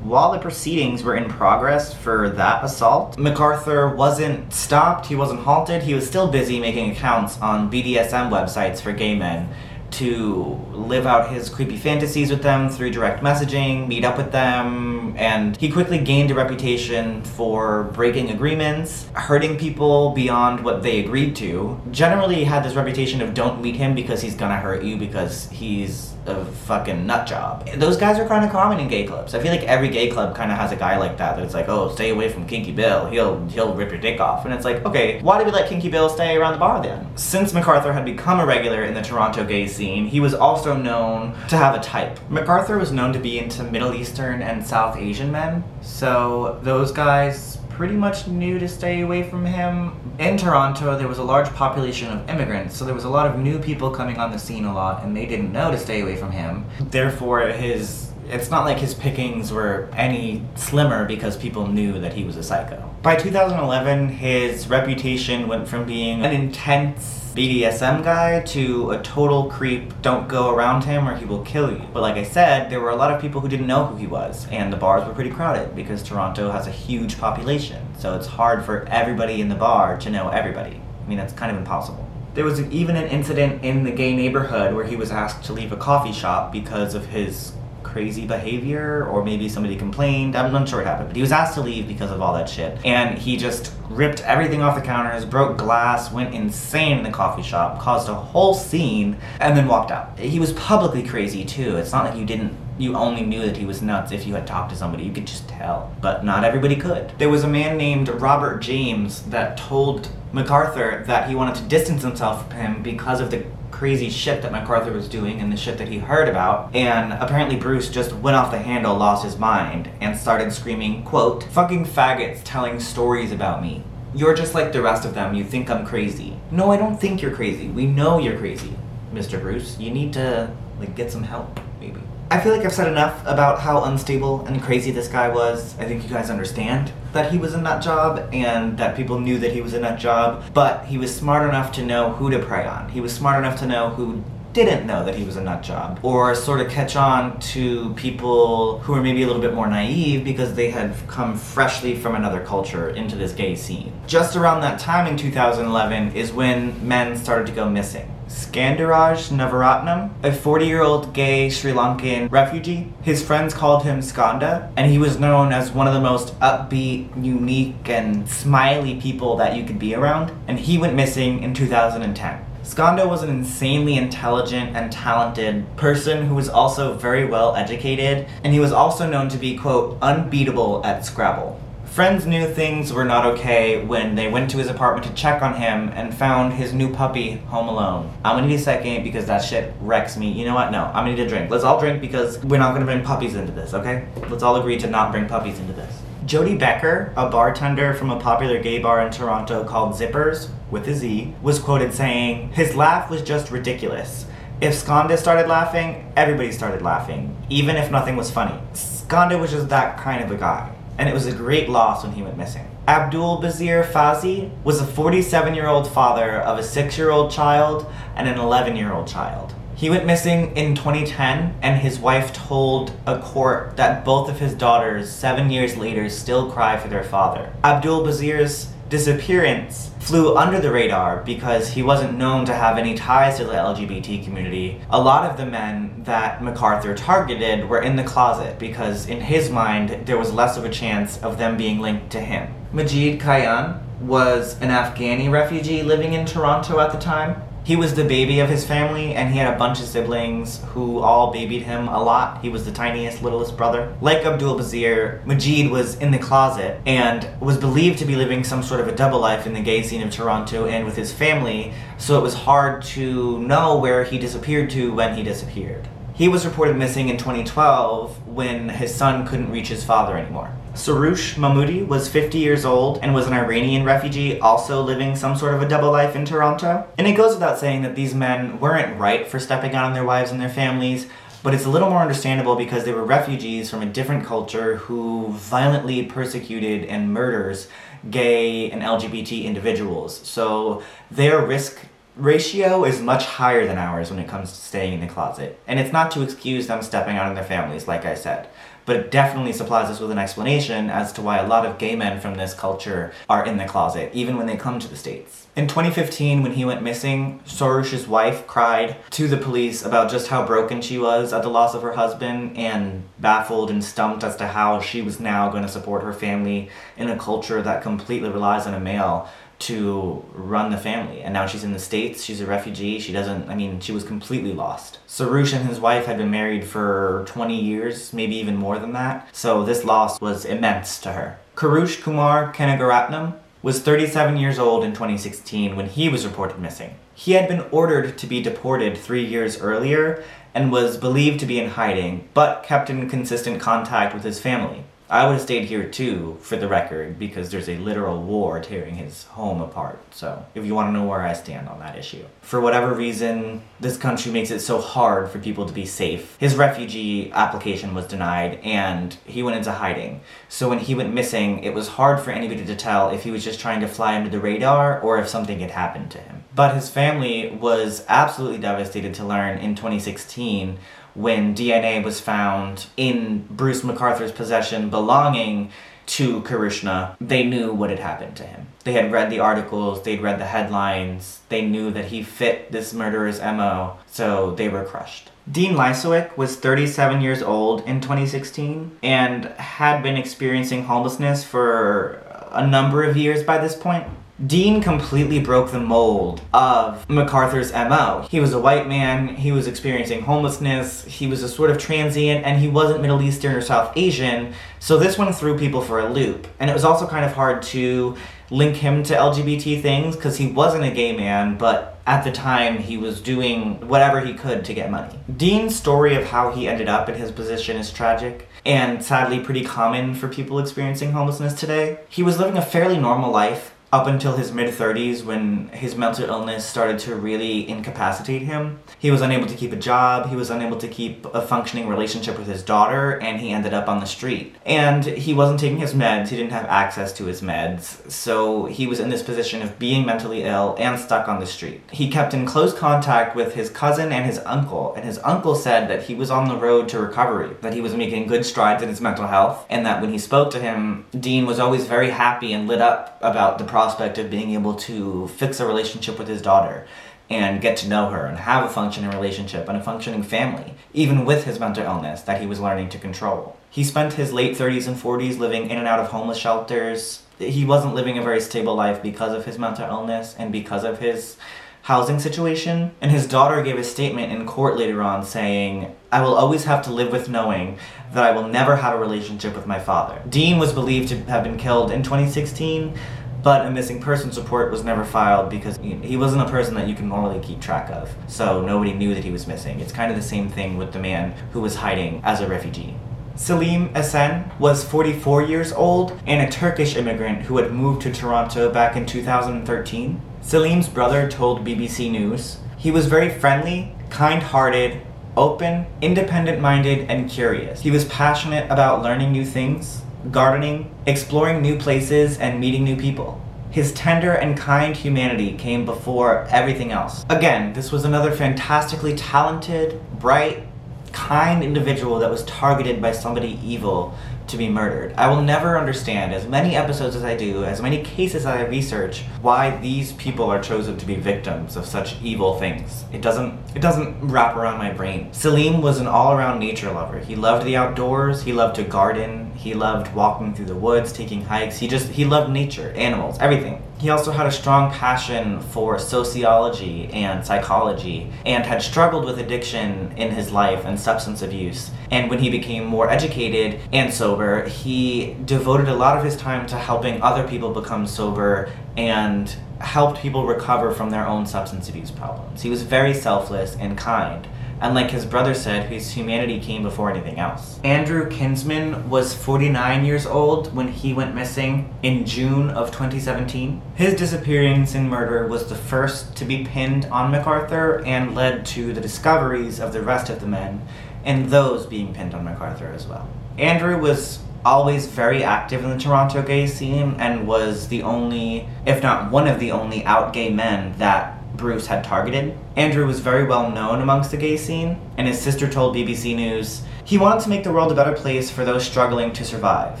While 0.06 0.30
the 0.30 0.38
proceedings 0.38 1.02
were 1.02 1.16
in 1.16 1.28
progress 1.28 1.92
for 1.92 2.30
that 2.30 2.62
assault, 2.62 3.16
McArthur 3.16 3.96
wasn't 3.96 4.52
stopped, 4.52 5.06
he 5.06 5.16
wasn't 5.16 5.40
halted, 5.40 5.82
he 5.82 5.94
was 5.94 6.06
still 6.06 6.30
busy 6.30 6.60
making 6.60 6.92
accounts 6.92 7.40
on 7.40 7.68
BDSM 7.72 8.30
websites 8.30 8.80
for 8.80 8.92
gay 8.92 9.16
men 9.16 9.48
to 9.92 10.60
live 10.72 11.06
out 11.06 11.30
his 11.30 11.48
creepy 11.48 11.76
fantasies 11.76 12.30
with 12.30 12.42
them 12.42 12.68
through 12.68 12.90
direct 12.90 13.22
messaging, 13.22 13.88
meet 13.88 14.04
up 14.04 14.16
with 14.16 14.32
them, 14.32 15.14
and 15.16 15.56
he 15.56 15.70
quickly 15.70 15.98
gained 15.98 16.30
a 16.30 16.34
reputation 16.34 17.22
for 17.22 17.84
breaking 17.84 18.30
agreements, 18.30 19.08
hurting 19.14 19.56
people 19.58 20.10
beyond 20.10 20.64
what 20.64 20.82
they 20.82 21.00
agreed 21.00 21.36
to. 21.36 21.80
Generally 21.90 22.44
had 22.44 22.64
this 22.64 22.74
reputation 22.74 23.20
of 23.22 23.34
don't 23.34 23.62
meet 23.62 23.76
him 23.76 23.94
because 23.94 24.22
he's 24.22 24.34
gonna 24.34 24.58
hurt 24.58 24.82
you 24.82 24.96
because 24.96 25.48
he's 25.50 26.15
a 26.28 26.44
fucking 26.44 27.06
nut 27.06 27.26
job. 27.26 27.68
Those 27.76 27.96
guys 27.96 28.18
are 28.18 28.26
kind 28.26 28.44
of 28.44 28.50
common 28.50 28.80
in 28.80 28.88
gay 28.88 29.06
clubs. 29.06 29.34
I 29.34 29.40
feel 29.40 29.50
like 29.50 29.62
every 29.64 29.88
gay 29.88 30.10
club 30.10 30.34
kind 30.34 30.50
of 30.50 30.58
has 30.58 30.72
a 30.72 30.76
guy 30.76 30.96
like 30.96 31.16
that. 31.18 31.36
That's 31.36 31.54
like, 31.54 31.68
oh, 31.68 31.92
stay 31.94 32.10
away 32.10 32.28
from 32.28 32.46
Kinky 32.46 32.72
Bill. 32.72 33.06
He'll 33.06 33.46
he'll 33.48 33.74
rip 33.74 33.90
your 33.90 34.00
dick 34.00 34.20
off. 34.20 34.44
And 34.44 34.54
it's 34.54 34.64
like, 34.64 34.84
okay, 34.84 35.20
why 35.22 35.38
did 35.38 35.46
we 35.46 35.52
let 35.52 35.68
Kinky 35.68 35.88
Bill 35.88 36.08
stay 36.08 36.36
around 36.36 36.52
the 36.52 36.58
bar 36.58 36.82
then? 36.82 37.06
Since 37.16 37.52
McArthur 37.52 37.92
had 37.92 38.04
become 38.04 38.40
a 38.40 38.46
regular 38.46 38.84
in 38.84 38.94
the 38.94 39.02
Toronto 39.02 39.44
gay 39.44 39.66
scene, 39.66 40.06
he 40.06 40.20
was 40.20 40.34
also 40.34 40.76
known 40.76 41.32
to 41.48 41.56
have 41.56 41.74
a 41.74 41.80
type. 41.80 42.18
McArthur 42.30 42.78
was 42.78 42.92
known 42.92 43.12
to 43.12 43.18
be 43.18 43.38
into 43.38 43.62
Middle 43.62 43.94
Eastern 43.94 44.42
and 44.42 44.66
South 44.66 44.96
Asian 44.96 45.30
men. 45.30 45.64
So 45.82 46.58
those 46.62 46.92
guys 46.92 47.58
pretty 47.76 47.94
much 47.94 48.26
knew 48.26 48.58
to 48.58 48.66
stay 48.66 49.02
away 49.02 49.22
from 49.22 49.44
him. 49.44 49.92
In 50.18 50.38
Toronto, 50.38 50.96
there 50.96 51.08
was 51.08 51.18
a 51.18 51.22
large 51.22 51.48
population 51.50 52.10
of 52.10 52.28
immigrants, 52.30 52.74
so 52.74 52.86
there 52.86 52.94
was 52.94 53.04
a 53.04 53.10
lot 53.10 53.26
of 53.26 53.38
new 53.38 53.58
people 53.58 53.90
coming 53.90 54.16
on 54.16 54.32
the 54.32 54.38
scene 54.38 54.64
a 54.64 54.72
lot, 54.72 55.04
and 55.04 55.14
they 55.14 55.26
didn't 55.26 55.52
know 55.52 55.70
to 55.70 55.78
stay 55.78 56.00
away 56.00 56.16
from 56.16 56.30
him. 56.30 56.64
Therefore, 56.80 57.40
his 57.48 58.12
it's 58.28 58.50
not 58.50 58.64
like 58.64 58.78
his 58.78 58.92
pickings 58.92 59.52
were 59.52 59.88
any 59.92 60.42
slimmer 60.56 61.04
because 61.04 61.36
people 61.36 61.68
knew 61.68 62.00
that 62.00 62.12
he 62.12 62.24
was 62.24 62.36
a 62.36 62.42
psycho. 62.42 62.90
By 63.02 63.14
2011, 63.14 64.08
his 64.08 64.68
reputation 64.68 65.46
went 65.46 65.68
from 65.68 65.86
being 65.86 66.24
an 66.24 66.32
intense 66.32 67.25
BDSM 67.36 68.02
guy 68.02 68.40
to 68.40 68.92
a 68.92 69.02
total 69.02 69.50
creep, 69.50 70.00
don't 70.00 70.26
go 70.26 70.54
around 70.54 70.84
him 70.84 71.06
or 71.06 71.14
he 71.14 71.26
will 71.26 71.42
kill 71.42 71.70
you. 71.70 71.82
But 71.92 72.00
like 72.00 72.14
I 72.14 72.22
said, 72.22 72.70
there 72.70 72.80
were 72.80 72.88
a 72.88 72.96
lot 72.96 73.12
of 73.12 73.20
people 73.20 73.42
who 73.42 73.48
didn't 73.48 73.66
know 73.66 73.84
who 73.84 73.96
he 73.96 74.06
was, 74.06 74.48
and 74.48 74.72
the 74.72 74.78
bars 74.78 75.06
were 75.06 75.12
pretty 75.12 75.28
crowded 75.28 75.76
because 75.76 76.02
Toronto 76.02 76.50
has 76.50 76.66
a 76.66 76.70
huge 76.70 77.18
population. 77.18 77.86
So 77.98 78.16
it's 78.16 78.26
hard 78.26 78.64
for 78.64 78.86
everybody 78.88 79.42
in 79.42 79.50
the 79.50 79.54
bar 79.54 79.98
to 79.98 80.08
know 80.08 80.30
everybody. 80.30 80.80
I 81.04 81.06
mean, 81.06 81.18
that's 81.18 81.34
kind 81.34 81.52
of 81.52 81.58
impossible. 81.58 82.08
There 82.32 82.46
was 82.46 82.58
even 82.70 82.96
an 82.96 83.08
incident 83.08 83.62
in 83.62 83.84
the 83.84 83.90
gay 83.90 84.16
neighborhood 84.16 84.74
where 84.74 84.86
he 84.86 84.96
was 84.96 85.10
asked 85.10 85.44
to 85.44 85.52
leave 85.52 85.72
a 85.72 85.76
coffee 85.76 86.14
shop 86.14 86.50
because 86.50 86.94
of 86.94 87.04
his 87.04 87.52
crazy 87.96 88.26
behavior, 88.26 89.06
or 89.06 89.24
maybe 89.24 89.48
somebody 89.48 89.74
complained. 89.74 90.36
I'm 90.36 90.52
not 90.52 90.68
sure 90.68 90.80
what 90.80 90.86
happened, 90.86 91.08
but 91.08 91.16
he 91.16 91.22
was 91.22 91.32
asked 91.32 91.54
to 91.54 91.62
leave 91.62 91.88
because 91.88 92.10
of 92.10 92.20
all 92.20 92.34
that 92.34 92.46
shit. 92.46 92.78
And 92.84 93.16
he 93.16 93.38
just 93.38 93.72
ripped 93.88 94.20
everything 94.20 94.60
off 94.60 94.74
the 94.74 94.82
counters, 94.82 95.24
broke 95.24 95.56
glass, 95.56 96.12
went 96.12 96.34
insane 96.34 96.98
in 96.98 97.04
the 97.04 97.10
coffee 97.10 97.42
shop, 97.42 97.80
caused 97.80 98.10
a 98.10 98.14
whole 98.14 98.52
scene, 98.52 99.16
and 99.40 99.56
then 99.56 99.66
walked 99.66 99.90
out. 99.90 100.18
He 100.18 100.38
was 100.38 100.52
publicly 100.52 101.04
crazy 101.04 101.42
too. 101.42 101.76
It's 101.76 101.90
not 101.90 102.04
like 102.04 102.18
you 102.18 102.26
didn't 102.26 102.54
you 102.78 102.94
only 102.94 103.22
knew 103.22 103.40
that 103.40 103.56
he 103.56 103.64
was 103.64 103.80
nuts 103.80 104.12
if 104.12 104.26
you 104.26 104.34
had 104.34 104.46
talked 104.46 104.68
to 104.70 104.76
somebody. 104.76 105.04
You 105.04 105.12
could 105.12 105.26
just 105.26 105.48
tell. 105.48 105.96
But 106.02 106.22
not 106.22 106.44
everybody 106.44 106.76
could. 106.76 107.14
There 107.16 107.30
was 107.30 107.44
a 107.44 107.48
man 107.48 107.78
named 107.78 108.10
Robert 108.10 108.58
James 108.58 109.22
that 109.30 109.56
told 109.56 110.10
McArthur 110.34 111.06
that 111.06 111.30
he 111.30 111.34
wanted 111.34 111.54
to 111.54 111.62
distance 111.62 112.02
himself 112.02 112.46
from 112.46 112.58
him 112.58 112.82
because 112.82 113.22
of 113.22 113.30
the 113.30 113.46
crazy 113.76 114.08
shit 114.08 114.40
that 114.40 114.52
McArthur 114.52 114.94
was 114.94 115.06
doing 115.06 115.38
and 115.38 115.52
the 115.52 115.56
shit 115.56 115.76
that 115.76 115.88
he 115.88 115.98
heard 115.98 116.30
about. 116.30 116.74
And 116.74 117.12
apparently 117.12 117.56
Bruce 117.56 117.90
just 117.90 118.10
went 118.14 118.34
off 118.34 118.50
the 118.50 118.58
handle, 118.58 118.96
lost 118.96 119.22
his 119.22 119.38
mind, 119.38 119.90
and 120.00 120.16
started 120.16 120.50
screaming, 120.50 121.04
quote, 121.04 121.44
fucking 121.44 121.84
faggots 121.84 122.40
telling 122.42 122.80
stories 122.80 123.32
about 123.32 123.60
me. 123.60 123.84
You're 124.14 124.34
just 124.34 124.54
like 124.54 124.72
the 124.72 124.80
rest 124.80 125.04
of 125.04 125.12
them. 125.12 125.34
You 125.34 125.44
think 125.44 125.68
I'm 125.68 125.84
crazy. 125.84 126.38
No, 126.50 126.72
I 126.72 126.78
don't 126.78 126.98
think 126.98 127.20
you're 127.20 127.34
crazy. 127.34 127.68
We 127.68 127.84
know 127.84 128.18
you're 128.18 128.38
crazy, 128.38 128.74
Mr. 129.12 129.38
Bruce. 129.38 129.78
You 129.78 129.90
need 129.90 130.14
to, 130.14 130.50
like, 130.80 130.96
get 130.96 131.12
some 131.12 131.22
help, 131.22 131.60
maybe. 131.78 132.00
I 132.30 132.40
feel 132.40 132.56
like 132.56 132.64
I've 132.64 132.72
said 132.72 132.88
enough 132.88 133.20
about 133.26 133.60
how 133.60 133.84
unstable 133.84 134.46
and 134.46 134.62
crazy 134.62 134.90
this 134.90 135.06
guy 135.06 135.28
was. 135.28 135.78
I 135.78 135.84
think 135.84 136.02
you 136.02 136.08
guys 136.08 136.30
understand 136.30 136.92
that 137.16 137.32
he 137.32 137.38
was 137.38 137.54
a 137.54 137.60
nut 137.60 137.82
job 137.82 138.28
and 138.32 138.76
that 138.76 138.94
people 138.94 139.18
knew 139.18 139.38
that 139.38 139.52
he 139.52 139.62
was 139.62 139.72
a 139.72 139.80
nut 139.80 139.98
job, 139.98 140.44
but 140.52 140.84
he 140.84 140.98
was 140.98 141.14
smart 141.14 141.48
enough 141.48 141.72
to 141.72 141.82
know 141.84 142.12
who 142.12 142.30
to 142.30 142.38
prey 142.38 142.66
on. 142.66 142.88
He 142.90 143.00
was 143.00 143.12
smart 143.12 143.42
enough 143.42 143.58
to 143.60 143.66
know 143.66 143.88
who 143.88 144.22
didn't 144.52 144.86
know 144.86 145.04
that 145.04 145.14
he 145.14 145.24
was 145.24 145.36
a 145.36 145.42
nut 145.42 145.62
job 145.62 145.98
or 146.02 146.34
sort 146.34 146.60
of 146.60 146.70
catch 146.70 146.96
on 146.96 147.38
to 147.40 147.92
people 147.94 148.78
who 148.80 148.92
were 148.92 149.02
maybe 149.02 149.22
a 149.22 149.26
little 149.26 149.42
bit 149.42 149.52
more 149.52 149.66
naive 149.66 150.24
because 150.24 150.54
they 150.54 150.70
had 150.70 150.94
come 151.08 151.36
freshly 151.36 151.94
from 151.94 152.14
another 152.14 152.40
culture 152.40 152.88
into 152.90 153.16
this 153.16 153.32
gay 153.32 153.54
scene. 153.54 153.92
Just 154.06 154.34
around 154.34 154.60
that 154.62 154.78
time 154.78 155.06
in 155.06 155.16
2011 155.16 156.14
is 156.14 156.32
when 156.32 156.86
men 156.86 157.16
started 157.16 157.46
to 157.46 157.52
go 157.52 157.68
missing. 157.68 158.10
Skandaraj 158.28 159.30
Navaratnam, 159.30 160.10
a 160.24 160.32
40 160.32 160.66
year 160.66 160.82
old 160.82 161.14
gay 161.14 161.48
Sri 161.48 161.70
Lankan 161.70 162.30
refugee. 162.32 162.92
His 163.02 163.22
friends 163.24 163.54
called 163.54 163.84
him 163.84 164.02
Skanda, 164.02 164.72
and 164.76 164.90
he 164.90 164.98
was 164.98 165.20
known 165.20 165.52
as 165.52 165.70
one 165.70 165.86
of 165.86 165.94
the 165.94 166.00
most 166.00 166.38
upbeat, 166.40 167.24
unique, 167.24 167.88
and 167.88 168.28
smiley 168.28 169.00
people 169.00 169.36
that 169.36 169.54
you 169.54 169.64
could 169.64 169.78
be 169.78 169.94
around. 169.94 170.32
And 170.48 170.58
he 170.58 170.76
went 170.76 170.94
missing 170.94 171.40
in 171.44 171.54
2010. 171.54 172.44
Skanda 172.64 173.06
was 173.06 173.22
an 173.22 173.30
insanely 173.30 173.96
intelligent 173.96 174.76
and 174.76 174.90
talented 174.90 175.64
person 175.76 176.26
who 176.26 176.34
was 176.34 176.48
also 176.48 176.94
very 176.94 177.24
well 177.24 177.54
educated, 177.54 178.26
and 178.42 178.52
he 178.52 178.58
was 178.58 178.72
also 178.72 179.08
known 179.08 179.28
to 179.28 179.38
be, 179.38 179.56
quote, 179.56 179.96
unbeatable 180.02 180.84
at 180.84 181.04
Scrabble. 181.04 181.60
Friends 181.96 182.26
knew 182.26 182.46
things 182.46 182.92
were 182.92 183.06
not 183.06 183.24
okay 183.24 183.82
when 183.82 184.16
they 184.16 184.28
went 184.28 184.50
to 184.50 184.58
his 184.58 184.68
apartment 184.68 185.06
to 185.06 185.14
check 185.14 185.40
on 185.40 185.54
him 185.54 185.88
and 185.94 186.14
found 186.14 186.52
his 186.52 186.74
new 186.74 186.92
puppy 186.92 187.36
home 187.48 187.68
alone. 187.68 188.12
I'm 188.22 188.36
gonna 188.36 188.48
need 188.48 188.56
a 188.56 188.58
second 188.58 189.02
because 189.02 189.24
that 189.28 189.42
shit 189.42 189.72
wrecks 189.80 190.14
me. 190.14 190.30
You 190.30 190.44
know 190.44 190.54
what? 190.54 190.70
No, 190.70 190.84
I'm 190.84 191.06
gonna 191.06 191.14
need 191.14 191.20
a 191.20 191.26
drink. 191.26 191.50
Let's 191.50 191.64
all 191.64 191.80
drink 191.80 192.02
because 192.02 192.36
we're 192.44 192.58
not 192.58 192.74
gonna 192.74 192.84
bring 192.84 193.02
puppies 193.02 193.34
into 193.34 193.50
this, 193.50 193.72
okay? 193.72 194.08
Let's 194.28 194.42
all 194.42 194.56
agree 194.56 194.76
to 194.76 194.86
not 194.88 195.10
bring 195.10 195.26
puppies 195.26 195.58
into 195.58 195.72
this. 195.72 196.02
Jody 196.26 196.54
Becker, 196.54 197.14
a 197.16 197.30
bartender 197.30 197.94
from 197.94 198.10
a 198.10 198.20
popular 198.20 198.62
gay 198.62 198.78
bar 198.78 199.00
in 199.00 199.10
Toronto 199.10 199.64
called 199.64 199.94
Zippers, 199.94 200.50
with 200.70 200.86
a 200.88 200.94
Z, 200.94 201.32
was 201.40 201.58
quoted 201.58 201.94
saying, 201.94 202.50
His 202.50 202.76
laugh 202.76 203.08
was 203.08 203.22
just 203.22 203.50
ridiculous. 203.50 204.26
If 204.60 204.74
Skanda 204.74 205.16
started 205.16 205.48
laughing, 205.48 206.12
everybody 206.14 206.52
started 206.52 206.82
laughing, 206.82 207.34
even 207.48 207.76
if 207.76 207.90
nothing 207.90 208.16
was 208.16 208.30
funny. 208.30 208.60
Skanda 208.74 209.38
was 209.38 209.50
just 209.50 209.70
that 209.70 209.96
kind 209.96 210.22
of 210.22 210.30
a 210.30 210.36
guy 210.36 210.75
and 210.98 211.08
it 211.08 211.14
was 211.14 211.26
a 211.26 211.32
great 211.32 211.68
loss 211.68 212.02
when 212.02 212.12
he 212.12 212.22
went 212.22 212.36
missing. 212.36 212.68
Abdul 212.88 213.42
Basir 213.42 213.84
Faizi 213.84 214.50
was 214.64 214.80
a 214.80 214.86
47 214.86 215.54
year 215.54 215.66
old 215.66 215.88
father 215.88 216.40
of 216.40 216.58
a 216.58 216.62
6 216.62 216.98
year 216.98 217.10
old 217.10 217.30
child 217.30 217.86
and 218.14 218.28
an 218.28 218.38
11 218.38 218.76
year 218.76 218.92
old 218.92 219.08
child. 219.08 219.54
He 219.76 219.90
went 219.90 220.06
missing 220.06 220.56
in 220.56 220.74
2010, 220.74 221.54
and 221.60 221.82
his 221.82 221.98
wife 221.98 222.32
told 222.32 222.92
a 223.06 223.18
court 223.18 223.76
that 223.76 224.06
both 224.06 224.30
of 224.30 224.40
his 224.40 224.54
daughters, 224.54 225.10
seven 225.10 225.50
years 225.50 225.76
later, 225.76 226.08
still 226.08 226.50
cry 226.50 226.78
for 226.78 226.88
their 226.88 227.04
father. 227.04 227.52
Abdul 227.62 228.02
Bazir's 228.06 228.72
disappearance 228.88 229.90
flew 230.06 230.36
under 230.36 230.60
the 230.60 230.70
radar 230.70 231.20
because 231.24 231.70
he 231.70 231.82
wasn't 231.82 232.16
known 232.16 232.44
to 232.46 232.54
have 232.54 232.78
any 232.78 232.94
ties 232.94 233.38
to 233.38 233.44
the 233.44 233.52
LGBT 233.52 234.22
community. 234.22 234.80
A 234.90 235.00
lot 235.00 235.28
of 235.28 235.36
the 235.36 235.44
men 235.44 236.04
that 236.04 236.38
McArthur 236.38 236.96
targeted 236.96 237.68
were 237.68 237.82
in 237.82 237.96
the 237.96 238.04
closet 238.04 238.56
because, 238.56 239.08
in 239.08 239.20
his 239.20 239.50
mind, 239.50 240.06
there 240.06 240.16
was 240.16 240.32
less 240.32 240.56
of 240.56 240.64
a 240.64 240.70
chance 240.70 241.20
of 241.24 241.38
them 241.38 241.56
being 241.56 241.80
linked 241.80 242.10
to 242.12 242.20
him. 242.20 242.54
Majeed 242.72 243.20
Kayhan 243.20 243.82
was 244.00 244.56
an 244.60 244.68
Afghani 244.68 245.28
refugee 245.28 245.82
living 245.82 246.12
in 246.12 246.24
Toronto 246.24 246.78
at 246.78 246.92
the 246.92 246.98
time. 246.98 247.42
He 247.66 247.74
was 247.74 247.94
the 247.94 248.04
baby 248.04 248.38
of 248.38 248.48
his 248.48 248.64
family, 248.64 249.12
and 249.16 249.32
he 249.32 249.40
had 249.40 249.52
a 249.52 249.58
bunch 249.58 249.80
of 249.80 249.86
siblings 249.86 250.62
who 250.66 251.00
all 251.00 251.32
babied 251.32 251.62
him 251.62 251.88
a 251.88 252.00
lot. 252.00 252.40
He 252.40 252.48
was 252.48 252.64
the 252.64 252.70
tiniest, 252.70 253.24
littlest 253.24 253.56
brother. 253.56 253.92
Like 254.00 254.24
Abdul 254.24 254.56
Basir, 254.56 255.20
Majeed 255.24 255.68
was 255.68 255.96
in 255.96 256.12
the 256.12 256.18
closet 256.20 256.80
and 256.86 257.28
was 257.40 257.56
believed 257.56 257.98
to 257.98 258.04
be 258.04 258.14
living 258.14 258.44
some 258.44 258.62
sort 258.62 258.80
of 258.80 258.86
a 258.86 258.94
double 258.94 259.18
life 259.18 259.48
in 259.48 259.52
the 259.52 259.60
gay 259.60 259.82
scene 259.82 260.00
of 260.00 260.12
Toronto 260.12 260.66
and 260.66 260.84
with 260.84 260.94
his 260.94 261.12
family, 261.12 261.72
so 261.98 262.16
it 262.16 262.22
was 262.22 262.34
hard 262.34 262.84
to 262.84 263.40
know 263.40 263.76
where 263.76 264.04
he 264.04 264.16
disappeared 264.16 264.70
to 264.70 264.94
when 264.94 265.16
he 265.16 265.24
disappeared. 265.24 265.88
He 266.14 266.28
was 266.28 266.46
reported 266.46 266.76
missing 266.76 267.08
in 267.08 267.16
2012 267.16 268.28
when 268.28 268.68
his 268.68 268.94
son 268.94 269.26
couldn't 269.26 269.50
reach 269.50 269.66
his 269.66 269.82
father 269.82 270.16
anymore. 270.16 270.52
Soroush 270.76 271.36
Mahmudi 271.36 271.86
was 271.86 272.06
50 272.06 272.36
years 272.36 272.66
old 272.66 272.98
and 273.02 273.14
was 273.14 273.26
an 273.26 273.32
Iranian 273.32 273.82
refugee 273.82 274.38
also 274.40 274.82
living 274.82 275.16
some 275.16 275.34
sort 275.34 275.54
of 275.54 275.62
a 275.62 275.68
double 275.68 275.90
life 275.90 276.14
in 276.14 276.26
Toronto. 276.26 276.86
And 276.98 277.06
it 277.06 277.16
goes 277.16 277.32
without 277.32 277.58
saying 277.58 277.80
that 277.80 277.96
these 277.96 278.14
men 278.14 278.60
weren't 278.60 279.00
right 279.00 279.26
for 279.26 279.40
stepping 279.40 279.74
out 279.74 279.86
on 279.86 279.94
their 279.94 280.04
wives 280.04 280.30
and 280.30 280.38
their 280.38 280.50
families, 280.50 281.06
but 281.42 281.54
it's 281.54 281.64
a 281.64 281.70
little 281.70 281.88
more 281.88 282.00
understandable 282.00 282.56
because 282.56 282.84
they 282.84 282.92
were 282.92 283.04
refugees 283.04 283.70
from 283.70 283.80
a 283.80 283.86
different 283.86 284.26
culture 284.26 284.76
who 284.76 285.28
violently 285.30 286.04
persecuted 286.04 286.84
and 286.84 287.10
murders 287.10 287.68
gay 288.10 288.70
and 288.70 288.82
LGBT 288.82 289.44
individuals. 289.44 290.20
So 290.28 290.82
their 291.10 291.44
risk 291.44 291.78
ratio 292.16 292.84
is 292.84 293.00
much 293.00 293.24
higher 293.24 293.66
than 293.66 293.78
ours 293.78 294.10
when 294.10 294.18
it 294.18 294.28
comes 294.28 294.50
to 294.50 294.56
staying 294.56 294.92
in 294.92 295.00
the 295.00 295.06
closet. 295.06 295.58
And 295.66 295.80
it's 295.80 295.92
not 295.92 296.10
to 296.12 296.22
excuse 296.22 296.66
them 296.66 296.82
stepping 296.82 297.16
out 297.16 297.28
on 297.28 297.34
their 297.34 297.44
families, 297.44 297.88
like 297.88 298.04
I 298.04 298.14
said, 298.14 298.48
but 298.86 298.96
it 298.96 299.10
definitely 299.10 299.52
supplies 299.52 299.90
us 299.90 300.00
with 300.00 300.10
an 300.10 300.18
explanation 300.18 300.88
as 300.88 301.12
to 301.12 301.20
why 301.20 301.38
a 301.38 301.46
lot 301.46 301.66
of 301.66 301.76
gay 301.78 301.94
men 301.94 302.20
from 302.20 302.36
this 302.36 302.54
culture 302.54 303.12
are 303.28 303.44
in 303.44 303.58
the 303.58 303.64
closet, 303.66 304.10
even 304.14 304.36
when 304.36 304.46
they 304.46 304.56
come 304.56 304.78
to 304.78 304.88
the 304.88 304.96
States. 304.96 305.46
In 305.56 305.66
2015, 305.66 306.42
when 306.42 306.52
he 306.52 306.64
went 306.64 306.82
missing, 306.82 307.40
Soroush's 307.46 308.06
wife 308.06 308.46
cried 308.46 308.96
to 309.10 309.26
the 309.26 309.36
police 309.36 309.84
about 309.84 310.10
just 310.10 310.28
how 310.28 310.46
broken 310.46 310.80
she 310.80 310.98
was 310.98 311.32
at 311.32 311.42
the 311.42 311.48
loss 311.48 311.74
of 311.74 311.82
her 311.82 311.92
husband 311.92 312.56
and 312.56 313.04
baffled 313.18 313.70
and 313.70 313.82
stumped 313.82 314.22
as 314.22 314.36
to 314.36 314.46
how 314.46 314.80
she 314.80 315.02
was 315.02 315.18
now 315.18 315.50
going 315.50 315.62
to 315.62 315.68
support 315.68 316.02
her 316.02 316.12
family 316.12 316.68
in 316.96 317.08
a 317.08 317.18
culture 317.18 317.62
that 317.62 317.82
completely 317.82 318.28
relies 318.28 318.66
on 318.66 318.74
a 318.74 318.80
male 318.80 319.28
to 319.58 320.24
run 320.32 320.70
the 320.70 320.76
family. 320.76 321.22
And 321.22 321.32
now 321.32 321.46
she's 321.46 321.64
in 321.64 321.72
the 321.72 321.78
States, 321.78 322.22
she's 322.22 322.40
a 322.40 322.46
refugee, 322.46 322.98
she 322.98 323.12
doesn't, 323.12 323.48
I 323.48 323.54
mean, 323.54 323.80
she 323.80 323.92
was 323.92 324.04
completely 324.04 324.52
lost. 324.52 324.98
Soroush 325.08 325.54
and 325.54 325.66
his 325.66 325.80
wife 325.80 326.06
had 326.06 326.18
been 326.18 326.30
married 326.30 326.64
for 326.64 327.24
20 327.26 327.58
years, 327.58 328.12
maybe 328.12 328.36
even 328.36 328.56
more 328.56 328.78
than 328.78 328.92
that, 328.92 329.34
so 329.34 329.64
this 329.64 329.84
loss 329.84 330.20
was 330.20 330.44
immense 330.44 331.00
to 331.00 331.12
her. 331.12 331.38
Karush 331.56 332.02
Kumar 332.02 332.52
Kanagaratnam 332.52 333.34
was 333.62 333.80
37 333.80 334.36
years 334.36 334.58
old 334.58 334.84
in 334.84 334.92
2016 334.92 335.74
when 335.74 335.88
he 335.88 336.08
was 336.08 336.26
reported 336.26 336.58
missing. 336.58 336.94
He 337.14 337.32
had 337.32 337.48
been 337.48 337.64
ordered 337.70 338.18
to 338.18 338.26
be 338.26 338.42
deported 338.42 338.96
three 338.96 339.24
years 339.24 339.58
earlier 339.58 340.22
and 340.54 340.70
was 340.70 340.96
believed 340.96 341.40
to 341.40 341.46
be 341.46 341.58
in 341.58 341.70
hiding, 341.70 342.28
but 342.34 342.62
kept 342.62 342.90
in 342.90 343.08
consistent 343.08 343.60
contact 343.60 344.14
with 344.14 344.22
his 344.22 344.38
family. 344.38 344.84
I 345.08 345.24
would 345.24 345.34
have 345.34 345.42
stayed 345.42 345.66
here 345.66 345.88
too, 345.88 346.36
for 346.40 346.56
the 346.56 346.66
record, 346.66 347.16
because 347.16 347.50
there's 347.50 347.68
a 347.68 347.76
literal 347.76 348.20
war 348.22 348.58
tearing 348.58 348.96
his 348.96 349.24
home 349.24 349.60
apart. 349.60 350.00
So, 350.12 350.44
if 350.54 350.64
you 350.64 350.74
want 350.74 350.88
to 350.88 350.92
know 350.92 351.06
where 351.06 351.22
I 351.22 351.32
stand 351.32 351.68
on 351.68 351.78
that 351.78 351.96
issue. 351.96 352.24
For 352.40 352.60
whatever 352.60 352.92
reason, 352.92 353.62
this 353.78 353.96
country 353.96 354.32
makes 354.32 354.50
it 354.50 354.60
so 354.60 354.80
hard 354.80 355.30
for 355.30 355.38
people 355.38 355.64
to 355.66 355.72
be 355.72 355.86
safe. 355.86 356.36
His 356.40 356.56
refugee 356.56 357.30
application 357.32 357.94
was 357.94 358.06
denied 358.06 358.58
and 358.64 359.16
he 359.24 359.44
went 359.44 359.56
into 359.56 359.70
hiding. 359.70 360.22
So, 360.48 360.68
when 360.68 360.80
he 360.80 360.96
went 360.96 361.14
missing, 361.14 361.62
it 361.62 361.72
was 361.72 361.86
hard 361.86 362.18
for 362.18 362.32
anybody 362.32 362.64
to 362.64 362.74
tell 362.74 363.10
if 363.10 363.22
he 363.22 363.30
was 363.30 363.44
just 363.44 363.60
trying 363.60 363.80
to 363.82 363.88
fly 363.88 364.16
under 364.16 364.30
the 364.30 364.40
radar 364.40 365.00
or 365.00 365.18
if 365.18 365.28
something 365.28 365.60
had 365.60 365.70
happened 365.70 366.10
to 366.12 366.18
him. 366.18 366.42
But 366.52 366.74
his 366.74 366.90
family 366.90 367.50
was 367.50 368.04
absolutely 368.08 368.58
devastated 368.58 369.14
to 369.14 369.24
learn 369.24 369.58
in 369.58 369.76
2016 369.76 370.78
when 371.16 371.54
DNA 371.54 372.04
was 372.04 372.20
found 372.20 372.86
in 372.96 373.46
Bruce 373.50 373.82
McArthur's 373.82 374.32
possession 374.32 374.90
belonging 374.90 375.72
to 376.06 376.42
Karishna, 376.42 377.16
they 377.20 377.42
knew 377.42 377.72
what 377.72 377.90
had 377.90 377.98
happened 377.98 378.36
to 378.36 378.44
him. 378.44 378.68
They 378.84 378.92
had 378.92 379.10
read 379.10 379.30
the 379.30 379.40
articles, 379.40 380.02
they'd 380.02 380.22
read 380.22 380.38
the 380.38 380.44
headlines, 380.44 381.40
they 381.48 381.62
knew 381.62 381.90
that 381.90 382.06
he 382.06 382.22
fit 382.22 382.70
this 382.70 382.92
murderer's 382.92 383.40
MO, 383.40 383.96
so 384.06 384.54
they 384.54 384.68
were 384.68 384.84
crushed. 384.84 385.30
Dean 385.50 385.74
Lisowick 385.74 386.36
was 386.36 386.56
37 386.56 387.20
years 387.20 387.42
old 387.42 387.80
in 387.86 388.00
2016 388.00 388.98
and 389.02 389.44
had 389.44 390.02
been 390.02 390.16
experiencing 390.16 390.84
homelessness 390.84 391.44
for 391.44 392.22
a 392.52 392.66
number 392.66 393.04
of 393.04 393.16
years 393.16 393.42
by 393.42 393.58
this 393.58 393.74
point. 393.74 394.06
Dean 394.44 394.82
completely 394.82 395.38
broke 395.38 395.70
the 395.70 395.80
mold 395.80 396.42
of 396.52 397.08
McArthur's 397.08 397.72
MO. 397.72 398.26
He 398.30 398.38
was 398.38 398.52
a 398.52 398.58
white 398.58 398.86
man, 398.86 399.28
he 399.36 399.50
was 399.50 399.66
experiencing 399.66 400.20
homelessness, 400.22 401.04
he 401.04 401.26
was 401.26 401.42
a 401.42 401.48
sort 401.48 401.70
of 401.70 401.78
transient, 401.78 402.44
and 402.44 402.60
he 402.60 402.68
wasn't 402.68 403.00
Middle 403.00 403.22
Eastern 403.22 403.54
or 403.54 403.62
South 403.62 403.96
Asian, 403.96 404.52
so 404.78 404.98
this 404.98 405.16
one 405.16 405.32
threw 405.32 405.58
people 405.58 405.80
for 405.80 406.00
a 406.00 406.10
loop. 406.10 406.46
And 406.60 406.68
it 406.68 406.74
was 406.74 406.84
also 406.84 407.06
kind 407.06 407.24
of 407.24 407.32
hard 407.32 407.62
to 407.64 408.14
link 408.50 408.76
him 408.76 409.02
to 409.04 409.14
LGBT 409.14 409.80
things 409.80 410.16
because 410.16 410.36
he 410.36 410.48
wasn't 410.48 410.84
a 410.84 410.90
gay 410.90 411.16
man, 411.16 411.56
but 411.56 411.98
at 412.06 412.22
the 412.22 412.30
time 412.30 412.78
he 412.78 412.98
was 412.98 413.22
doing 413.22 413.88
whatever 413.88 414.20
he 414.20 414.34
could 414.34 414.66
to 414.66 414.74
get 414.74 414.90
money. 414.90 415.18
Dean's 415.34 415.74
story 415.74 416.14
of 416.14 416.24
how 416.24 416.52
he 416.52 416.68
ended 416.68 416.88
up 416.88 417.08
in 417.08 417.14
his 417.14 417.32
position 417.32 417.78
is 417.78 417.90
tragic 417.90 418.48
and 418.66 419.02
sadly 419.02 419.40
pretty 419.40 419.64
common 419.64 420.14
for 420.14 420.28
people 420.28 420.58
experiencing 420.58 421.12
homelessness 421.12 421.54
today. 421.54 422.00
He 422.08 422.22
was 422.22 422.38
living 422.38 422.58
a 422.58 422.62
fairly 422.62 422.98
normal 422.98 423.30
life 423.30 423.72
up 423.92 424.06
until 424.06 424.36
his 424.36 424.52
mid 424.52 424.72
30s 424.74 425.24
when 425.24 425.68
his 425.68 425.94
mental 425.94 426.24
illness 426.24 426.66
started 426.66 426.98
to 426.98 427.14
really 427.14 427.68
incapacitate 427.68 428.42
him. 428.42 428.78
He 428.98 429.10
was 429.10 429.20
unable 429.20 429.46
to 429.46 429.54
keep 429.54 429.72
a 429.72 429.76
job, 429.76 430.28
he 430.28 430.36
was 430.36 430.50
unable 430.50 430.76
to 430.78 430.88
keep 430.88 431.24
a 431.26 431.40
functioning 431.40 431.88
relationship 431.88 432.36
with 432.36 432.48
his 432.48 432.62
daughter, 432.62 433.18
and 433.20 433.40
he 433.40 433.52
ended 433.52 433.72
up 433.72 433.88
on 433.88 434.00
the 434.00 434.06
street. 434.06 434.56
And 434.64 435.04
he 435.04 435.32
wasn't 435.32 435.60
taking 435.60 435.78
his 435.78 435.94
meds, 435.94 436.28
he 436.28 436.36
didn't 436.36 436.52
have 436.52 436.66
access 436.66 437.12
to 437.14 437.26
his 437.26 437.42
meds, 437.42 438.10
so 438.10 438.66
he 438.66 438.86
was 438.86 438.98
in 438.98 439.08
this 439.08 439.22
position 439.22 439.62
of 439.62 439.78
being 439.78 440.04
mentally 440.04 440.42
ill 440.42 440.74
and 440.78 440.98
stuck 440.98 441.28
on 441.28 441.38
the 441.38 441.46
street. 441.46 441.82
He 441.92 442.10
kept 442.10 442.34
in 442.34 442.44
close 442.44 442.74
contact 442.74 443.36
with 443.36 443.54
his 443.54 443.70
cousin 443.70 444.12
and 444.12 444.26
his 444.26 444.40
uncle, 444.40 444.94
and 444.94 445.04
his 445.04 445.18
uncle 445.18 445.54
said 445.54 445.88
that 445.88 446.04
he 446.04 446.14
was 446.14 446.30
on 446.30 446.48
the 446.48 446.56
road 446.56 446.88
to 446.88 446.98
recovery, 446.98 447.56
that 447.60 447.74
he 447.74 447.80
was 447.80 447.94
making 447.94 448.26
good 448.26 448.44
strides 448.44 448.82
in 448.82 448.88
his 448.88 449.00
mental 449.00 449.28
health, 449.28 449.64
and 449.70 449.86
that 449.86 450.00
when 450.00 450.10
he 450.10 450.18
spoke 450.18 450.50
to 450.50 450.60
him, 450.60 451.04
Dean 451.18 451.46
was 451.46 451.60
always 451.60 451.86
very 451.86 452.10
happy 452.10 452.52
and 452.52 452.66
lit 452.66 452.80
up 452.80 453.18
about 453.22 453.58
the 453.58 453.64
prospect 453.76 454.16
of 454.16 454.30
being 454.30 454.52
able 454.52 454.72
to 454.72 455.28
fix 455.28 455.60
a 455.60 455.66
relationship 455.66 456.18
with 456.18 456.26
his 456.26 456.40
daughter 456.40 456.86
and 457.28 457.60
get 457.60 457.76
to 457.76 457.86
know 457.86 458.08
her 458.08 458.24
and 458.24 458.38
have 458.38 458.64
a 458.64 458.70
functioning 458.70 459.10
relationship 459.10 459.68
and 459.68 459.76
a 459.76 459.82
functioning 459.82 460.22
family, 460.22 460.72
even 460.94 461.26
with 461.26 461.44
his 461.44 461.60
mental 461.60 461.84
illness 461.84 462.22
that 462.22 462.40
he 462.40 462.46
was 462.46 462.58
learning 462.58 462.88
to 462.88 462.96
control. 462.96 463.54
He 463.68 463.84
spent 463.84 464.14
his 464.14 464.32
late 464.32 464.56
30s 464.56 464.88
and 464.88 464.96
40s 464.96 465.38
living 465.38 465.68
in 465.68 465.76
and 465.76 465.86
out 465.86 466.00
of 466.00 466.06
homeless 466.06 466.38
shelters. 466.38 467.22
He 467.38 467.66
wasn't 467.66 467.94
living 467.94 468.16
a 468.16 468.22
very 468.22 468.40
stable 468.40 468.74
life 468.74 469.02
because 469.02 469.34
of 469.34 469.44
his 469.44 469.58
mental 469.58 469.86
illness 469.86 470.34
and 470.38 470.50
because 470.50 470.82
of 470.82 470.98
his 470.98 471.36
housing 471.82 472.18
situation. 472.18 472.92
And 473.02 473.10
his 473.10 473.26
daughter 473.26 473.62
gave 473.62 473.76
a 473.76 473.84
statement 473.84 474.32
in 474.32 474.46
court 474.46 474.78
later 474.78 475.02
on 475.02 475.22
saying, 475.22 475.94
I 476.10 476.22
will 476.22 476.34
always 476.34 476.64
have 476.64 476.82
to 476.84 476.92
live 476.92 477.12
with 477.12 477.28
knowing 477.28 477.78
that 478.14 478.24
I 478.24 478.32
will 478.32 478.48
never 478.48 478.76
have 478.76 478.94
a 478.94 478.98
relationship 478.98 479.54
with 479.54 479.66
my 479.66 479.78
father. 479.78 480.22
Dean 480.30 480.58
was 480.58 480.72
believed 480.72 481.10
to 481.10 481.18
have 481.24 481.44
been 481.44 481.58
killed 481.58 481.90
in 481.90 482.02
2016 482.02 482.98
but 483.46 483.64
a 483.64 483.70
missing 483.70 484.00
persons 484.00 484.36
report 484.36 484.72
was 484.72 484.82
never 484.82 485.04
filed 485.04 485.48
because 485.48 485.76
he 485.76 486.16
wasn't 486.16 486.42
a 486.42 486.50
person 486.50 486.74
that 486.74 486.88
you 486.88 486.96
can 486.96 487.08
normally 487.08 487.38
keep 487.38 487.60
track 487.60 487.88
of. 487.90 488.12
So 488.26 488.66
nobody 488.66 488.92
knew 488.92 489.14
that 489.14 489.22
he 489.22 489.30
was 489.30 489.46
missing. 489.46 489.78
It's 489.78 489.92
kind 489.92 490.10
of 490.10 490.16
the 490.16 490.22
same 490.24 490.48
thing 490.48 490.76
with 490.76 490.92
the 490.92 490.98
man 490.98 491.30
who 491.52 491.60
was 491.60 491.76
hiding 491.76 492.20
as 492.24 492.40
a 492.40 492.48
refugee. 492.48 492.96
Salim 493.36 493.90
Esen 493.90 494.50
was 494.58 494.82
44 494.82 495.42
years 495.42 495.72
old 495.72 496.18
and 496.26 496.42
a 496.42 496.50
Turkish 496.50 496.96
immigrant 496.96 497.42
who 497.42 497.58
had 497.58 497.72
moved 497.72 498.02
to 498.02 498.12
Toronto 498.12 498.68
back 498.68 498.96
in 498.96 499.06
2013. 499.06 500.20
Salim's 500.40 500.88
brother 500.88 501.30
told 501.30 501.64
BBC 501.64 502.10
News 502.10 502.58
he 502.76 502.90
was 502.90 503.06
very 503.06 503.30
friendly, 503.30 503.94
kind 504.10 504.42
hearted, 504.42 505.00
open, 505.36 505.86
independent 506.00 506.60
minded, 506.60 507.08
and 507.08 507.30
curious. 507.30 507.82
He 507.82 507.92
was 507.92 508.06
passionate 508.06 508.68
about 508.72 509.04
learning 509.04 509.30
new 509.30 509.44
things, 509.44 510.02
gardening, 510.30 510.94
exploring 511.06 511.62
new 511.62 511.78
places, 511.78 512.38
and 512.38 512.60
meeting 512.60 512.84
new 512.84 512.96
people. 512.96 513.40
His 513.70 513.92
tender 513.92 514.32
and 514.32 514.56
kind 514.56 514.96
humanity 514.96 515.52
came 515.52 515.84
before 515.84 516.44
everything 516.50 516.92
else. 516.92 517.24
Again, 517.28 517.72
this 517.74 517.92
was 517.92 518.04
another 518.04 518.32
fantastically 518.32 519.14
talented, 519.14 520.00
bright, 520.18 520.66
kind 521.12 521.62
individual 521.62 522.18
that 522.18 522.30
was 522.30 522.44
targeted 522.44 523.00
by 523.00 523.12
somebody 523.12 523.58
evil 523.64 524.14
to 524.48 524.56
be 524.56 524.68
murdered. 524.68 525.14
I 525.16 525.28
will 525.28 525.42
never 525.42 525.78
understand, 525.78 526.34
as 526.34 526.46
many 526.46 526.76
episodes 526.76 527.16
as 527.16 527.24
I 527.24 527.36
do, 527.36 527.64
as 527.64 527.82
many 527.82 528.02
cases 528.02 528.46
I 528.46 528.64
research, 528.66 529.22
why 529.42 529.76
these 529.78 530.12
people 530.14 530.50
are 530.50 530.62
chosen 530.62 530.96
to 530.98 531.06
be 531.06 531.16
victims 531.16 531.76
of 531.76 531.86
such 531.86 532.20
evil 532.22 532.58
things. 532.58 533.04
It 533.12 533.22
doesn't 533.22 533.58
it 533.74 533.80
doesn't 533.80 534.16
wrap 534.20 534.56
around 534.56 534.78
my 534.78 534.92
brain. 534.92 535.32
Salim 535.32 535.82
was 535.82 536.00
an 536.00 536.06
all-around 536.06 536.58
nature 536.58 536.90
lover. 536.90 537.18
He 537.18 537.36
loved 537.36 537.66
the 537.66 537.76
outdoors, 537.76 538.42
he 538.42 538.52
loved 538.52 538.76
to 538.76 538.84
garden, 538.84 539.52
he 539.54 539.74
loved 539.74 540.14
walking 540.14 540.54
through 540.54 540.66
the 540.66 540.74
woods, 540.74 541.12
taking 541.12 541.42
hikes. 541.42 541.78
He 541.78 541.88
just 541.88 542.08
he 542.08 542.24
loved 542.24 542.52
nature, 542.52 542.90
animals, 542.92 543.38
everything. 543.38 543.82
He 543.98 544.10
also 544.10 544.30
had 544.30 544.46
a 544.46 544.52
strong 544.52 544.92
passion 544.92 545.60
for 545.60 545.98
sociology 545.98 547.08
and 547.12 547.44
psychology 547.46 548.30
and 548.44 548.64
had 548.64 548.82
struggled 548.82 549.24
with 549.24 549.38
addiction 549.38 550.12
in 550.16 550.32
his 550.32 550.52
life 550.52 550.84
and 550.84 551.00
substance 551.00 551.40
abuse. 551.40 551.90
And 552.10 552.28
when 552.28 552.40
he 552.40 552.50
became 552.50 552.84
more 552.84 553.08
educated 553.08 553.80
and 553.92 554.12
sober, 554.12 554.68
he 554.68 555.34
devoted 555.46 555.88
a 555.88 555.94
lot 555.94 556.18
of 556.18 556.24
his 556.24 556.36
time 556.36 556.66
to 556.66 556.76
helping 556.76 557.22
other 557.22 557.48
people 557.48 557.72
become 557.72 558.06
sober 558.06 558.70
and 558.98 559.54
helped 559.80 560.20
people 560.20 560.46
recover 560.46 560.90
from 560.90 561.10
their 561.10 561.26
own 561.26 561.46
substance 561.46 561.88
abuse 561.88 562.10
problems. 562.10 562.62
He 562.62 562.70
was 562.70 562.82
very 562.82 563.14
selfless 563.14 563.76
and 563.76 563.96
kind. 563.96 564.46
And 564.80 564.94
like 564.94 565.10
his 565.10 565.24
brother 565.24 565.54
said, 565.54 565.88
his 565.88 566.10
humanity 566.10 566.60
came 566.60 566.82
before 566.82 567.10
anything 567.10 567.38
else. 567.38 567.80
Andrew 567.82 568.28
Kinsman 568.28 569.08
was 569.08 569.34
49 569.34 570.04
years 570.04 570.26
old 570.26 570.74
when 570.74 570.88
he 570.88 571.14
went 571.14 571.34
missing 571.34 571.94
in 572.02 572.26
June 572.26 572.70
of 572.70 572.90
2017. 572.90 573.80
His 573.94 574.14
disappearance 574.14 574.94
and 574.94 575.08
murder 575.08 575.46
was 575.46 575.68
the 575.68 575.74
first 575.74 576.36
to 576.36 576.44
be 576.44 576.64
pinned 576.64 577.06
on 577.06 577.32
McArthur 577.32 578.06
and 578.06 578.34
led 578.34 578.66
to 578.66 578.92
the 578.92 579.00
discoveries 579.00 579.80
of 579.80 579.92
the 579.92 580.02
rest 580.02 580.28
of 580.28 580.40
the 580.40 580.46
men, 580.46 580.86
and 581.24 581.48
those 581.50 581.86
being 581.86 582.12
pinned 582.12 582.34
on 582.34 582.44
McArthur 582.44 582.94
as 582.94 583.06
well. 583.06 583.28
Andrew 583.58 583.98
was 583.98 584.40
always 584.66 585.06
very 585.06 585.44
active 585.44 585.84
in 585.84 585.90
the 585.90 585.96
Toronto 585.98 586.42
gay 586.42 586.66
scene 586.66 587.14
and 587.18 587.46
was 587.46 587.86
the 587.88 588.02
only, 588.02 588.68
if 588.84 589.00
not 589.02 589.30
one 589.30 589.46
of 589.46 589.60
the 589.60 589.70
only 589.70 590.04
out 590.04 590.32
gay 590.32 590.50
men 590.50 590.92
that 590.98 591.35
Bruce 591.56 591.86
had 591.86 592.04
targeted. 592.04 592.56
Andrew 592.76 593.06
was 593.06 593.20
very 593.20 593.44
well 593.44 593.70
known 593.70 594.02
amongst 594.02 594.30
the 594.30 594.36
gay 594.36 594.56
scene, 594.56 595.00
and 595.16 595.26
his 595.26 595.40
sister 595.40 595.68
told 595.68 595.96
BBC 595.96 596.36
News 596.36 596.82
he 597.04 597.18
wanted 597.18 597.42
to 597.44 597.48
make 597.48 597.62
the 597.62 597.72
world 597.72 597.92
a 597.92 597.94
better 597.94 598.14
place 598.14 598.50
for 598.50 598.64
those 598.64 598.84
struggling 598.84 599.32
to 599.32 599.44
survive. 599.44 600.00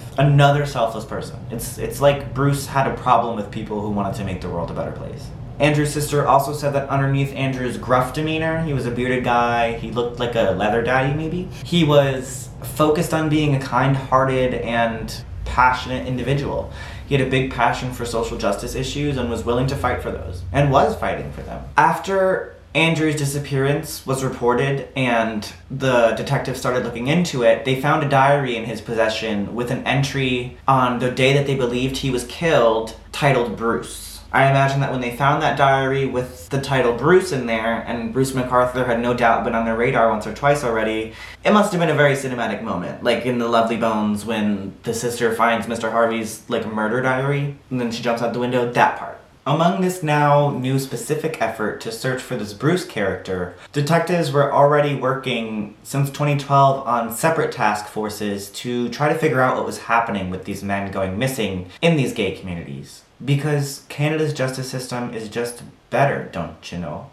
Another 0.18 0.66
selfless 0.66 1.04
person. 1.04 1.38
It's 1.50 1.78
it's 1.78 2.00
like 2.00 2.34
Bruce 2.34 2.66
had 2.66 2.86
a 2.86 2.96
problem 2.96 3.36
with 3.36 3.50
people 3.50 3.80
who 3.80 3.90
wanted 3.90 4.14
to 4.14 4.24
make 4.24 4.40
the 4.40 4.48
world 4.48 4.70
a 4.70 4.74
better 4.74 4.92
place. 4.92 5.28
Andrew's 5.58 5.92
sister 5.92 6.26
also 6.26 6.52
said 6.52 6.74
that 6.74 6.88
underneath 6.90 7.32
Andrew's 7.34 7.78
gruff 7.78 8.12
demeanor, 8.12 8.62
he 8.62 8.74
was 8.74 8.84
a 8.84 8.90
bearded 8.90 9.24
guy, 9.24 9.78
he 9.78 9.90
looked 9.90 10.18
like 10.18 10.34
a 10.34 10.50
leather 10.50 10.82
daddy 10.82 11.14
maybe. 11.14 11.44
He 11.64 11.82
was 11.82 12.50
focused 12.62 13.14
on 13.14 13.30
being 13.30 13.54
a 13.54 13.60
kind-hearted 13.60 14.52
and 14.54 15.24
passionate 15.46 16.06
individual. 16.06 16.70
He 17.06 17.16
had 17.16 17.26
a 17.26 17.30
big 17.30 17.52
passion 17.52 17.92
for 17.92 18.04
social 18.04 18.36
justice 18.36 18.74
issues 18.74 19.16
and 19.16 19.30
was 19.30 19.44
willing 19.44 19.66
to 19.68 19.76
fight 19.76 20.02
for 20.02 20.10
those, 20.10 20.42
and 20.52 20.70
was 20.70 20.96
fighting 20.96 21.30
for 21.32 21.42
them. 21.42 21.64
After 21.76 22.56
Andrew's 22.74 23.16
disappearance 23.16 24.04
was 24.04 24.22
reported 24.22 24.88
and 24.96 25.50
the 25.70 26.10
detective 26.10 26.56
started 26.56 26.84
looking 26.84 27.06
into 27.06 27.42
it, 27.42 27.64
they 27.64 27.80
found 27.80 28.02
a 28.02 28.08
diary 28.08 28.56
in 28.56 28.64
his 28.64 28.80
possession 28.80 29.54
with 29.54 29.70
an 29.70 29.86
entry 29.86 30.58
on 30.68 30.98
the 30.98 31.10
day 31.10 31.32
that 31.32 31.46
they 31.46 31.54
believed 31.54 31.96
he 31.96 32.10
was 32.10 32.24
killed 32.24 32.94
titled 33.12 33.56
Bruce. 33.56 34.15
I 34.32 34.50
imagine 34.50 34.80
that 34.80 34.90
when 34.90 35.00
they 35.00 35.16
found 35.16 35.42
that 35.42 35.56
diary 35.56 36.06
with 36.06 36.48
the 36.50 36.60
title 36.60 36.92
Bruce 36.94 37.32
in 37.32 37.46
there, 37.46 37.82
and 37.86 38.12
Bruce 38.12 38.32
McArthur 38.32 38.86
had 38.86 39.00
no 39.00 39.14
doubt 39.14 39.44
been 39.44 39.54
on 39.54 39.64
their 39.64 39.76
radar 39.76 40.10
once 40.10 40.26
or 40.26 40.34
twice 40.34 40.64
already, 40.64 41.12
it 41.44 41.52
must 41.52 41.72
have 41.72 41.80
been 41.80 41.90
a 41.90 41.94
very 41.94 42.14
cinematic 42.14 42.62
moment. 42.62 43.02
Like 43.02 43.24
in 43.24 43.38
The 43.38 43.48
Lovely 43.48 43.76
Bones 43.76 44.24
when 44.24 44.74
the 44.82 44.92
sister 44.94 45.34
finds 45.34 45.66
Mr. 45.66 45.90
Harvey's 45.90 46.42
like 46.48 46.66
murder 46.66 47.00
diary, 47.00 47.56
and 47.70 47.80
then 47.80 47.90
she 47.90 48.02
jumps 48.02 48.20
out 48.20 48.32
the 48.32 48.40
window, 48.40 48.70
that 48.72 48.98
part. 48.98 49.15
Among 49.48 49.80
this 49.80 50.02
now 50.02 50.50
new 50.50 50.76
specific 50.80 51.40
effort 51.40 51.80
to 51.82 51.92
search 51.92 52.20
for 52.20 52.34
this 52.34 52.52
Bruce 52.52 52.84
character, 52.84 53.54
detectives 53.72 54.32
were 54.32 54.52
already 54.52 54.96
working 54.96 55.76
since 55.84 56.10
2012 56.10 56.84
on 56.84 57.14
separate 57.14 57.52
task 57.52 57.86
forces 57.86 58.50
to 58.50 58.88
try 58.88 59.08
to 59.08 59.16
figure 59.16 59.40
out 59.40 59.56
what 59.56 59.64
was 59.64 59.82
happening 59.82 60.30
with 60.30 60.46
these 60.46 60.64
men 60.64 60.90
going 60.90 61.16
missing 61.16 61.70
in 61.80 61.96
these 61.96 62.12
gay 62.12 62.32
communities. 62.36 63.02
Because 63.24 63.84
Canada's 63.88 64.34
justice 64.34 64.68
system 64.68 65.14
is 65.14 65.28
just 65.28 65.62
better, 65.90 66.28
don't 66.32 66.72
you 66.72 66.78
know? 66.78 67.10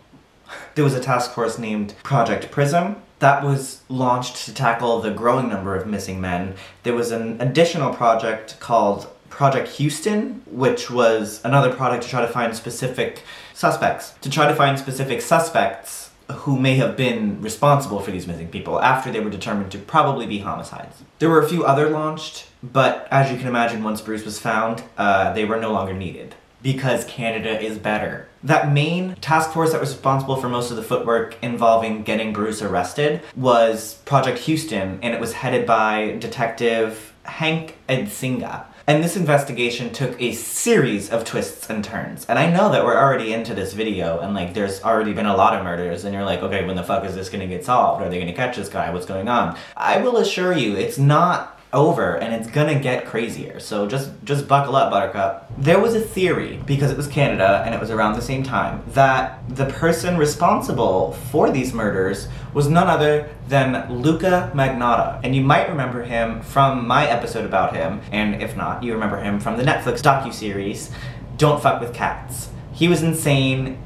There 0.73 0.83
was 0.83 0.95
a 0.95 0.99
task 0.99 1.33
force 1.33 1.59
named 1.59 1.93
Project 2.01 2.49
Prism 2.49 2.95
that 3.19 3.43
was 3.43 3.81
launched 3.89 4.37
to 4.45 4.53
tackle 4.55 5.01
the 5.01 5.11
growing 5.11 5.49
number 5.49 5.75
of 5.75 5.85
missing 5.85 6.19
men. 6.19 6.55
There 6.81 6.95
was 6.95 7.11
an 7.11 7.39
additional 7.39 7.93
project 7.93 8.59
called 8.59 9.07
Project 9.33 9.67
Houston, 9.77 10.43
which 10.45 10.91
was 10.91 11.41
another 11.43 11.73
project 11.73 12.03
to 12.03 12.09
try 12.09 12.21
to 12.21 12.27
find 12.27 12.55
specific 12.55 13.23
suspects, 13.55 14.13
to 14.21 14.29
try 14.29 14.47
to 14.47 14.53
find 14.53 14.77
specific 14.77 15.21
suspects 15.21 16.11
who 16.31 16.59
may 16.59 16.75
have 16.75 16.95
been 16.95 17.41
responsible 17.41 17.99
for 17.99 18.11
these 18.11 18.27
missing 18.27 18.47
people 18.47 18.79
after 18.79 19.11
they 19.11 19.19
were 19.19 19.31
determined 19.31 19.71
to 19.71 19.79
probably 19.79 20.27
be 20.27 20.37
homicides. 20.37 21.01
There 21.17 21.31
were 21.31 21.41
a 21.41 21.49
few 21.49 21.65
other 21.65 21.89
launched, 21.89 22.45
but 22.61 23.07
as 23.09 23.31
you 23.31 23.37
can 23.39 23.47
imagine, 23.47 23.83
once 23.83 24.01
Bruce 24.01 24.23
was 24.23 24.39
found, 24.39 24.83
uh, 24.99 25.33
they 25.33 25.45
were 25.45 25.59
no 25.59 25.71
longer 25.73 25.93
needed 25.93 26.35
because 26.61 27.03
Canada 27.05 27.59
is 27.59 27.79
better. 27.79 28.27
That 28.43 28.71
main 28.71 29.15
task 29.15 29.51
force 29.51 29.71
that 29.71 29.81
was 29.81 29.89
responsible 29.89 30.35
for 30.35 30.47
most 30.47 30.69
of 30.69 30.77
the 30.77 30.83
footwork 30.83 31.37
involving 31.41 32.03
getting 32.03 32.33
Bruce 32.33 32.61
arrested 32.61 33.21
was 33.35 33.95
Project 34.05 34.37
Houston, 34.39 34.99
and 35.01 35.15
it 35.15 35.19
was 35.19 35.33
headed 35.33 35.65
by 35.65 36.17
Detective 36.19 37.13
Hank 37.23 37.77
Idsinga. 37.89 38.65
And 38.85 39.01
this 39.01 39.15
investigation 39.15 39.93
took 39.93 40.21
a 40.21 40.33
series 40.33 41.09
of 41.09 41.23
twists 41.23 41.69
and 41.69 41.81
turns. 41.81 42.25
And 42.25 42.37
I 42.37 42.51
know 42.51 42.69
that 42.69 42.83
we're 42.83 42.97
already 42.97 43.31
into 43.31 43.53
this 43.53 43.71
video 43.71 44.19
and 44.19 44.33
like 44.33 44.53
there's 44.53 44.83
already 44.83 45.13
been 45.13 45.25
a 45.25 45.37
lot 45.37 45.55
of 45.55 45.63
murders 45.63 46.03
and 46.03 46.13
you're 46.13 46.25
like, 46.25 46.41
okay, 46.41 46.65
when 46.65 46.75
the 46.75 46.83
fuck 46.83 47.05
is 47.05 47.15
this 47.15 47.29
gonna 47.29 47.47
get 47.47 47.63
solved? 47.63 48.03
Are 48.03 48.09
they 48.09 48.19
gonna 48.19 48.33
catch 48.33 48.57
this 48.57 48.67
guy? 48.67 48.91
What's 48.91 49.05
going 49.05 49.29
on? 49.29 49.57
I 49.77 50.01
will 50.01 50.17
assure 50.17 50.51
you, 50.51 50.75
it's 50.75 50.97
not 50.97 51.61
over 51.71 52.17
and 52.17 52.33
it's 52.33 52.49
gonna 52.51 52.77
get 52.77 53.05
crazier. 53.05 53.61
So 53.61 53.87
just 53.87 54.11
just 54.25 54.49
buckle 54.49 54.75
up, 54.75 54.91
Buttercup. 54.91 55.49
There 55.57 55.79
was 55.79 55.95
a 55.95 56.01
theory 56.01 56.61
because 56.65 56.91
it 56.91 56.97
was 56.97 57.07
Canada 57.07 57.63
and 57.65 57.73
it 57.73 57.79
was 57.79 57.89
around 57.89 58.15
the 58.15 58.21
same 58.21 58.43
time 58.43 58.83
that 58.89 59.39
the 59.55 59.65
person 59.67 60.17
responsible 60.17 61.13
for 61.31 61.51
these 61.51 61.73
murders 61.73 62.27
was 62.53 62.67
none 62.67 62.87
other 62.87 63.29
than 63.47 64.01
Luca 64.01 64.51
Magnotta. 64.53 65.19
And 65.23 65.35
you 65.35 65.41
might 65.41 65.69
remember 65.69 66.03
him 66.03 66.41
from 66.41 66.87
my 66.87 67.07
episode 67.07 67.45
about 67.45 67.75
him, 67.75 68.01
and 68.11 68.41
if 68.41 68.55
not, 68.55 68.83
you 68.83 68.93
remember 68.93 69.17
him 69.17 69.39
from 69.39 69.57
the 69.57 69.63
Netflix 69.63 70.01
docu-series 70.01 70.91
Don't 71.37 71.61
Fuck 71.61 71.81
with 71.81 71.93
Cats. 71.93 72.49
He 72.73 72.87
was 72.87 73.03
insane 73.03 73.77